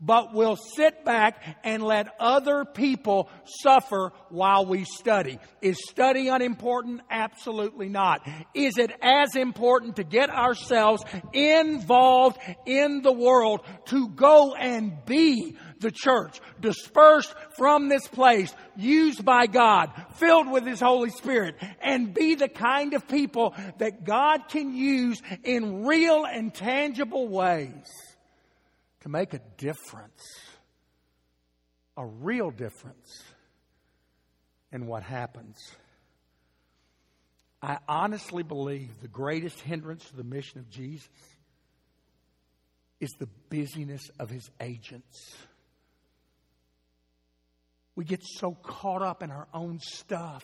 but 0.00 0.34
we'll 0.34 0.56
sit 0.56 1.04
back 1.04 1.42
and 1.64 1.82
let 1.82 2.14
other 2.20 2.64
people 2.64 3.30
suffer 3.62 4.12
while 4.28 4.66
we 4.66 4.84
study. 4.84 5.38
Is 5.62 5.78
study 5.88 6.28
unimportant? 6.28 7.00
Absolutely 7.10 7.88
not. 7.88 8.26
Is 8.54 8.76
it 8.78 8.90
as 9.00 9.36
important 9.36 9.96
to 9.96 10.04
get 10.04 10.28
ourselves 10.28 11.02
involved 11.32 12.38
in 12.66 13.02
the 13.02 13.12
world 13.12 13.60
to 13.86 14.08
go 14.08 14.54
and 14.54 14.92
be 15.06 15.56
the 15.80 15.90
church, 15.90 16.40
dispersed 16.60 17.34
from 17.56 17.88
this 17.88 18.06
place, 18.06 18.54
used 18.76 19.24
by 19.24 19.46
God, 19.46 19.92
filled 20.14 20.50
with 20.50 20.66
His 20.66 20.80
Holy 20.80 21.10
Spirit, 21.10 21.56
and 21.80 22.14
be 22.14 22.34
the 22.34 22.48
kind 22.48 22.94
of 22.94 23.08
people 23.08 23.54
that 23.78 24.04
God 24.04 24.48
can 24.48 24.74
use 24.74 25.20
in 25.44 25.84
real 25.84 26.24
and 26.24 26.52
tangible 26.52 27.28
ways? 27.28 27.84
To 29.06 29.12
make 29.12 29.34
a 29.34 29.40
difference, 29.56 30.20
a 31.96 32.04
real 32.04 32.50
difference 32.50 33.22
in 34.72 34.88
what 34.88 35.04
happens. 35.04 35.56
I 37.62 37.78
honestly 37.86 38.42
believe 38.42 39.00
the 39.00 39.06
greatest 39.06 39.60
hindrance 39.60 40.04
to 40.06 40.16
the 40.16 40.24
mission 40.24 40.58
of 40.58 40.68
Jesus 40.70 41.06
is 42.98 43.10
the 43.20 43.28
busyness 43.48 44.10
of 44.18 44.28
his 44.28 44.50
agents. 44.60 45.36
We 47.94 48.04
get 48.04 48.24
so 48.24 48.56
caught 48.60 49.02
up 49.02 49.22
in 49.22 49.30
our 49.30 49.46
own 49.54 49.78
stuff 49.78 50.42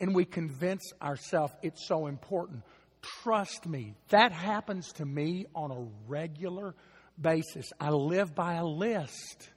and 0.00 0.16
we 0.16 0.24
convince 0.24 0.82
ourselves 1.00 1.54
it's 1.62 1.86
so 1.86 2.08
important. 2.08 2.64
Trust 3.02 3.66
me, 3.66 3.94
that 4.08 4.32
happens 4.32 4.92
to 4.94 5.04
me 5.04 5.46
on 5.54 5.70
a 5.70 5.86
regular 6.08 6.74
basis. 7.20 7.72
I 7.80 7.90
live 7.90 8.34
by 8.34 8.54
a 8.54 8.64
list, 8.64 9.50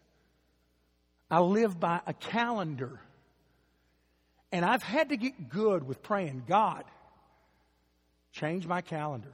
I 1.30 1.40
live 1.40 1.80
by 1.80 2.02
a 2.06 2.14
calendar. 2.14 3.00
And 4.52 4.64
I've 4.64 4.84
had 4.84 5.10
to 5.10 5.18
get 5.18 5.50
good 5.50 5.86
with 5.86 6.02
praying 6.02 6.44
God, 6.48 6.86
change 8.32 8.66
my 8.66 8.82
calendar, 8.82 9.34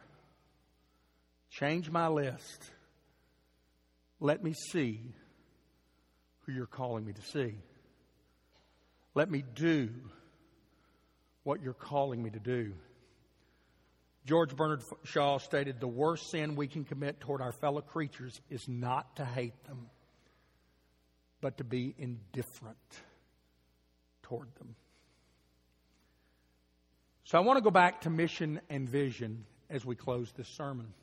change 1.52 1.91
my 1.91 2.08
list. 2.08 2.71
Let 4.19 4.43
me 4.43 4.54
see 4.54 5.00
who 6.45 6.54
you're 6.54 6.65
calling 6.65 7.06
me 7.06 7.13
to 7.13 7.21
see. 7.21 7.56
Let 9.13 9.30
me 9.30 9.43
do 9.54 9.89
what 11.43 11.62
you're 11.62 11.74
calling 11.74 12.24
me 12.24 12.30
to 12.30 12.39
do. 12.39 12.74
George 14.25 14.55
Bernard 14.55 14.84
Shaw 15.03 15.39
stated 15.39 15.79
the 15.79 15.88
worst 15.88 16.29
sin 16.29 16.55
we 16.55 16.67
can 16.67 16.84
commit 16.84 17.19
toward 17.19 17.41
our 17.41 17.51
fellow 17.51 17.81
creatures 17.81 18.39
is 18.49 18.67
not 18.67 19.15
to 19.15 19.25
hate 19.25 19.63
them, 19.65 19.89
but 21.41 21.57
to 21.57 21.63
be 21.63 21.95
indifferent 21.97 22.77
toward 24.23 24.53
them. 24.55 24.75
So 27.23 27.38
I 27.38 27.41
want 27.41 27.57
to 27.57 27.63
go 27.63 27.71
back 27.71 28.01
to 28.01 28.10
mission 28.10 28.62
and 28.69 28.88
vision 28.88 29.45
as 29.69 29.86
we 29.86 29.96
close 29.96 30.31
this 30.33 30.50
sermon. 30.50 30.93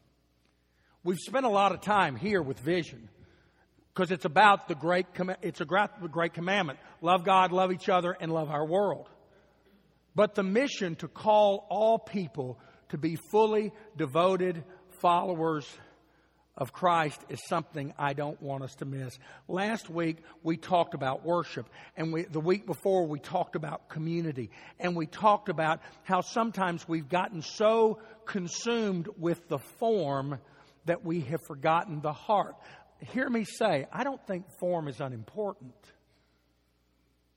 We've 1.03 1.18
spent 1.18 1.47
a 1.47 1.51
lot 1.51 1.72
of 1.72 1.80
time 1.80 2.16
here 2.16 2.43
with 2.43 2.61
vision 2.61 3.09
because 3.95 4.11
it's 4.11 4.26
about 4.26 4.68
the 4.68 4.74
great 4.74 5.07
it's 5.43 5.61
a 5.61 5.64
great 5.64 6.34
commandment 6.34 6.78
love 7.01 7.24
God, 7.24 7.51
love 7.51 7.72
each 7.72 7.88
other, 7.88 8.16
and 8.20 8.32
love 8.32 8.51
our 8.51 8.64
world. 8.64 9.09
But 10.14 10.34
the 10.34 10.43
mission 10.43 10.97
to 10.97 11.09
call 11.09 11.66
all 11.70 11.99
people 11.99 12.59
to 12.91 12.99
be 12.99 13.16
fully 13.16 13.72
devoted 13.97 14.64
followers 15.01 15.66
of 16.59 16.72
Christ 16.72 17.20
is 17.28 17.39
something 17.47 17.95
I 17.97 18.14
don't 18.14 18.43
want 18.43 18.64
us 18.64 18.74
to 18.76 18.84
miss. 18.84 19.16
Last 19.47 19.89
week 19.89 20.18
we 20.43 20.57
talked 20.57 20.93
about 20.93 21.24
worship 21.24 21.70
and 21.97 22.12
we, 22.12 22.24
the 22.24 22.41
week 22.41 22.66
before 22.66 23.07
we 23.07 23.20
talked 23.20 23.55
about 23.55 23.89
community 23.89 24.51
and 24.80 24.97
we 24.97 25.07
talked 25.07 25.49
about 25.49 25.80
how 26.03 26.20
sometimes 26.20 26.86
we've 26.89 27.09
gotten 27.09 27.43
so 27.43 28.01
consumed 28.26 29.09
with 29.16 29.49
the 29.49 29.59
form 29.59 30.39
that 30.86 31.05
we 31.05 31.20
have 31.20 31.41
forgotten 31.47 32.01
the 32.01 32.12
heart. 32.12 32.57
Hear 33.12 33.30
me 33.30 33.45
say, 33.45 33.86
I 33.93 34.03
don't 34.03 34.24
think 34.26 34.51
form 34.59 34.89
is 34.89 35.01
unimportant, 35.01 35.76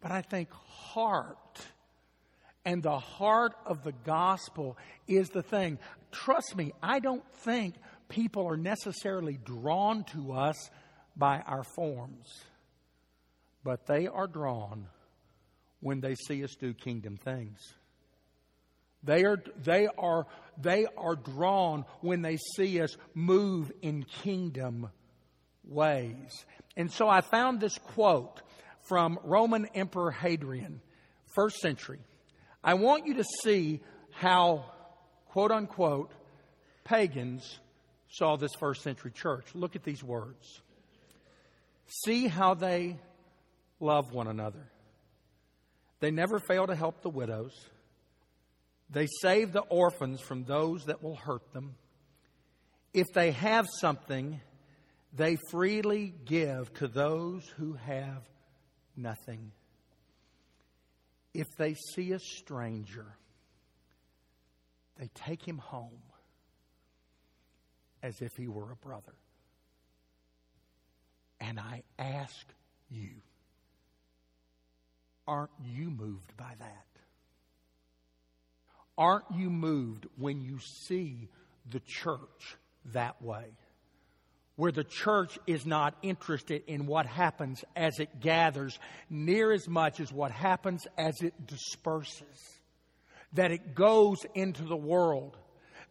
but 0.01 0.11
I 0.11 0.23
think 0.23 0.51
heart 0.51 1.61
and 2.65 2.83
the 2.83 2.99
heart 2.99 3.53
of 3.65 3.83
the 3.83 3.91
gospel 3.91 4.77
is 5.07 5.29
the 5.29 5.43
thing. 5.43 5.79
Trust 6.11 6.55
me, 6.55 6.73
I 6.81 6.99
don't 6.99 7.23
think 7.43 7.75
people 8.09 8.47
are 8.47 8.57
necessarily 8.57 9.39
drawn 9.43 10.03
to 10.05 10.33
us 10.33 10.69
by 11.15 11.39
our 11.39 11.63
forms, 11.75 12.43
but 13.63 13.87
they 13.87 14.07
are 14.07 14.27
drawn 14.27 14.87
when 15.79 16.01
they 16.01 16.15
see 16.15 16.43
us 16.43 16.55
do 16.55 16.73
kingdom 16.73 17.17
things. 17.17 17.73
They 19.03 19.23
are, 19.23 19.41
they 19.63 19.87
are, 19.97 20.27
they 20.59 20.85
are 20.95 21.15
drawn 21.15 21.85
when 22.01 22.21
they 22.21 22.37
see 22.55 22.79
us 22.81 22.95
move 23.15 23.71
in 23.81 24.03
kingdom 24.03 24.89
ways. 25.63 26.45
And 26.77 26.91
so 26.91 27.09
I 27.09 27.21
found 27.21 27.59
this 27.59 27.77
quote 27.79 28.41
from 28.87 29.17
Roman 29.23 29.65
Emperor 29.73 30.11
Hadrian, 30.11 30.81
first 31.33 31.57
century. 31.57 31.99
I 32.63 32.75
want 32.75 33.07
you 33.07 33.15
to 33.15 33.23
see 33.43 33.81
how, 34.11 34.65
quote 35.29 35.51
unquote, 35.51 36.11
pagans 36.83 37.59
saw 38.09 38.35
this 38.35 38.51
first 38.59 38.83
century 38.83 39.11
church. 39.11 39.45
Look 39.53 39.75
at 39.75 39.83
these 39.83 40.03
words. 40.03 40.61
See 42.05 42.27
how 42.27 42.53
they 42.53 42.97
love 43.79 44.13
one 44.13 44.27
another. 44.27 44.69
They 45.99 46.11
never 46.11 46.39
fail 46.39 46.67
to 46.67 46.75
help 46.75 47.01
the 47.01 47.09
widows. 47.09 47.53
They 48.89 49.07
save 49.21 49.53
the 49.53 49.61
orphans 49.61 50.19
from 50.21 50.43
those 50.43 50.85
that 50.85 51.01
will 51.01 51.15
hurt 51.15 51.53
them. 51.53 51.75
If 52.93 53.07
they 53.13 53.31
have 53.31 53.67
something, 53.79 54.41
they 55.13 55.37
freely 55.49 56.13
give 56.25 56.73
to 56.75 56.87
those 56.87 57.47
who 57.57 57.73
have 57.73 58.23
nothing. 58.97 59.51
If 61.33 61.55
they 61.57 61.75
see 61.75 62.11
a 62.11 62.19
stranger, 62.19 63.05
they 64.99 65.09
take 65.15 65.47
him 65.47 65.57
home 65.57 66.01
as 68.03 68.21
if 68.21 68.35
he 68.35 68.47
were 68.47 68.71
a 68.71 68.75
brother. 68.75 69.13
And 71.39 71.59
I 71.59 71.83
ask 71.97 72.45
you, 72.89 73.09
aren't 75.27 75.51
you 75.63 75.89
moved 75.89 76.35
by 76.37 76.53
that? 76.59 76.85
Aren't 78.97 79.31
you 79.33 79.49
moved 79.49 80.05
when 80.17 80.41
you 80.41 80.59
see 80.59 81.29
the 81.71 81.79
church 81.79 82.57
that 82.93 83.21
way? 83.21 83.45
Where 84.55 84.71
the 84.71 84.83
church 84.83 85.39
is 85.47 85.65
not 85.65 85.95
interested 86.01 86.63
in 86.67 86.85
what 86.85 87.05
happens 87.05 87.63
as 87.75 87.99
it 87.99 88.19
gathers 88.19 88.77
near 89.09 89.51
as 89.51 89.67
much 89.67 89.99
as 89.99 90.11
what 90.11 90.31
happens 90.31 90.85
as 90.97 91.21
it 91.21 91.33
disperses. 91.47 92.59
That 93.33 93.51
it 93.51 93.73
goes 93.73 94.25
into 94.35 94.63
the 94.63 94.75
world 94.75 95.37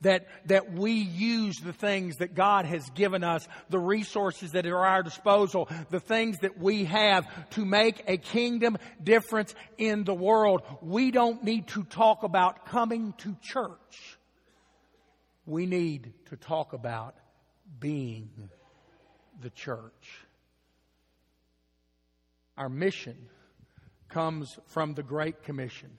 that, 0.03 0.27
that 0.47 0.73
we 0.73 0.93
use 0.93 1.59
the 1.59 1.73
things 1.73 2.17
that 2.17 2.35
God 2.35 2.65
has 2.65 2.89
given 2.91 3.23
us, 3.23 3.47
the 3.69 3.79
resources 3.79 4.53
that 4.53 4.67
are 4.67 4.85
at 4.85 4.91
our 4.91 5.03
disposal, 5.03 5.69
the 5.91 6.01
things 6.01 6.39
that 6.39 6.59
we 6.59 6.85
have 6.85 7.27
to 7.51 7.65
make 7.65 8.03
a 8.07 8.17
kingdom 8.17 8.79
difference 9.03 9.55
in 9.79 10.05
the 10.05 10.15
world. 10.15 10.63
We 10.81 11.11
don't 11.11 11.45
need 11.45 11.69
to 11.69 11.85
talk 11.85 12.23
about 12.23 12.67
coming 12.67 13.15
to 13.19 13.37
church. 13.43 14.19
We 15.47 15.67
need 15.67 16.13
to 16.27 16.37
talk 16.37 16.73
about 16.73 17.15
being 17.79 18.31
the 19.41 19.51
church. 19.51 20.19
Our 22.57 22.69
mission 22.69 23.17
comes 24.09 24.59
from 24.67 24.95
the 24.95 25.03
Great 25.03 25.43
Commission 25.45 25.91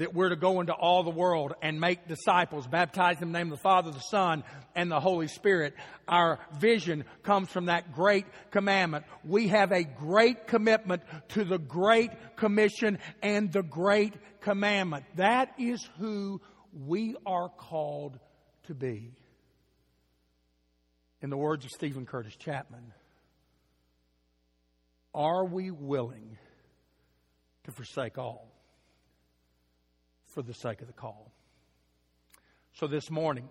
that 0.00 0.14
we're 0.14 0.30
to 0.30 0.36
go 0.36 0.60
into 0.60 0.72
all 0.72 1.02
the 1.02 1.10
world 1.10 1.52
and 1.60 1.78
make 1.78 2.08
disciples, 2.08 2.66
baptize 2.66 3.18
them 3.18 3.28
in 3.28 3.32
the 3.32 3.38
name 3.38 3.52
of 3.52 3.58
the 3.58 3.62
Father, 3.62 3.90
the 3.90 3.98
Son, 3.98 4.42
and 4.74 4.90
the 4.90 4.98
Holy 4.98 5.28
Spirit. 5.28 5.74
Our 6.08 6.38
vision 6.58 7.04
comes 7.22 7.50
from 7.50 7.66
that 7.66 7.92
great 7.92 8.24
commandment. 8.50 9.04
We 9.24 9.48
have 9.48 9.72
a 9.72 9.84
great 9.84 10.46
commitment 10.46 11.02
to 11.30 11.44
the 11.44 11.58
great 11.58 12.10
commission 12.36 12.98
and 13.22 13.52
the 13.52 13.62
great 13.62 14.14
commandment. 14.40 15.04
That 15.16 15.52
is 15.58 15.86
who 15.98 16.40
we 16.72 17.14
are 17.26 17.50
called 17.50 18.18
to 18.68 18.74
be. 18.74 19.12
In 21.22 21.30
the 21.30 21.36
words 21.36 21.64
of 21.64 21.70
Steven 21.70 22.06
Curtis 22.06 22.36
Chapman, 22.36 22.92
are 25.14 25.44
we 25.44 25.70
willing 25.70 26.38
to 27.64 27.72
forsake 27.72 28.16
all? 28.16 28.50
for 30.30 30.42
the 30.42 30.54
sake 30.54 30.80
of 30.80 30.86
the 30.86 30.92
call. 30.92 31.32
So 32.72 32.86
this 32.86 33.10
morning, 33.10 33.48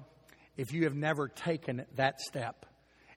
if 0.57 0.73
you 0.73 0.85
have 0.85 0.95
never 0.95 1.27
taken 1.27 1.85
that 1.95 2.19
step, 2.21 2.65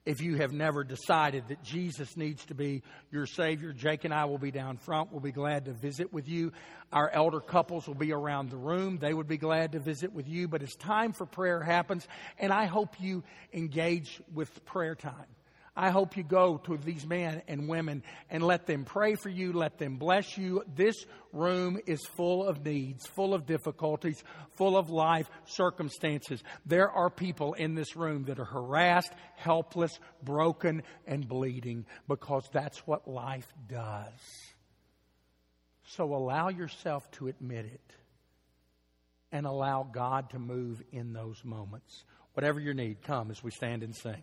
if 0.05 0.21
you 0.21 0.35
have 0.35 0.51
never 0.51 0.83
decided 0.83 1.47
that 1.47 1.63
Jesus 1.63 2.17
needs 2.17 2.45
to 2.45 2.53
be 2.53 2.83
your 3.11 3.25
Savior, 3.25 3.71
Jake 3.71 4.03
and 4.03 4.13
I 4.13 4.25
will 4.25 4.37
be 4.37 4.51
down 4.51 4.77
front. 4.77 5.11
We'll 5.11 5.21
be 5.21 5.31
glad 5.31 5.65
to 5.65 5.73
visit 5.73 6.11
with 6.11 6.27
you. 6.27 6.51
Our 6.91 7.09
elder 7.09 7.39
couples 7.39 7.87
will 7.87 7.95
be 7.95 8.11
around 8.11 8.49
the 8.49 8.57
room. 8.57 8.97
They 8.97 9.13
would 9.13 9.27
be 9.27 9.37
glad 9.37 9.71
to 9.71 9.79
visit 9.79 10.11
with 10.11 10.27
you. 10.27 10.47
But 10.47 10.61
as 10.61 10.75
time 10.75 11.13
for 11.13 11.25
prayer 11.25 11.61
happens, 11.61 12.07
and 12.37 12.51
I 12.51 12.65
hope 12.65 12.99
you 12.99 13.23
engage 13.53 14.21
with 14.33 14.65
prayer 14.65 14.95
time. 14.95 15.25
I 15.75 15.89
hope 15.89 16.17
you 16.17 16.23
go 16.23 16.57
to 16.65 16.77
these 16.77 17.05
men 17.05 17.41
and 17.47 17.67
women 17.67 18.03
and 18.29 18.43
let 18.43 18.67
them 18.67 18.85
pray 18.85 19.15
for 19.15 19.29
you, 19.29 19.53
let 19.53 19.79
them 19.79 19.97
bless 19.97 20.37
you. 20.37 20.63
This 20.75 20.95
room 21.31 21.79
is 21.87 22.05
full 22.15 22.47
of 22.47 22.63
needs, 22.63 23.07
full 23.07 23.33
of 23.33 23.47
difficulties, 23.47 24.23
full 24.51 24.77
of 24.77 24.91
life 24.91 25.27
circumstances. 25.45 26.43
There 26.67 26.91
are 26.91 27.09
people 27.09 27.53
in 27.53 27.73
this 27.73 27.95
room 27.95 28.25
that 28.25 28.39
are 28.39 28.45
harassed, 28.45 29.11
helpless, 29.35 29.97
broken, 30.21 30.83
and 31.07 31.27
bleeding 31.27 31.85
because 32.07 32.47
that's 32.53 32.85
what 32.85 33.07
life 33.07 33.51
does. 33.67 34.53
So 35.85 36.13
allow 36.13 36.49
yourself 36.49 37.09
to 37.13 37.29
admit 37.29 37.65
it 37.65 37.95
and 39.31 39.47
allow 39.47 39.81
God 39.91 40.29
to 40.29 40.39
move 40.39 40.83
in 40.91 41.13
those 41.13 41.43
moments. 41.43 42.03
Whatever 42.33 42.59
your 42.59 42.75
need, 42.75 43.01
come 43.01 43.31
as 43.31 43.43
we 43.43 43.49
stand 43.49 43.81
and 43.81 43.95
sing. 43.95 44.21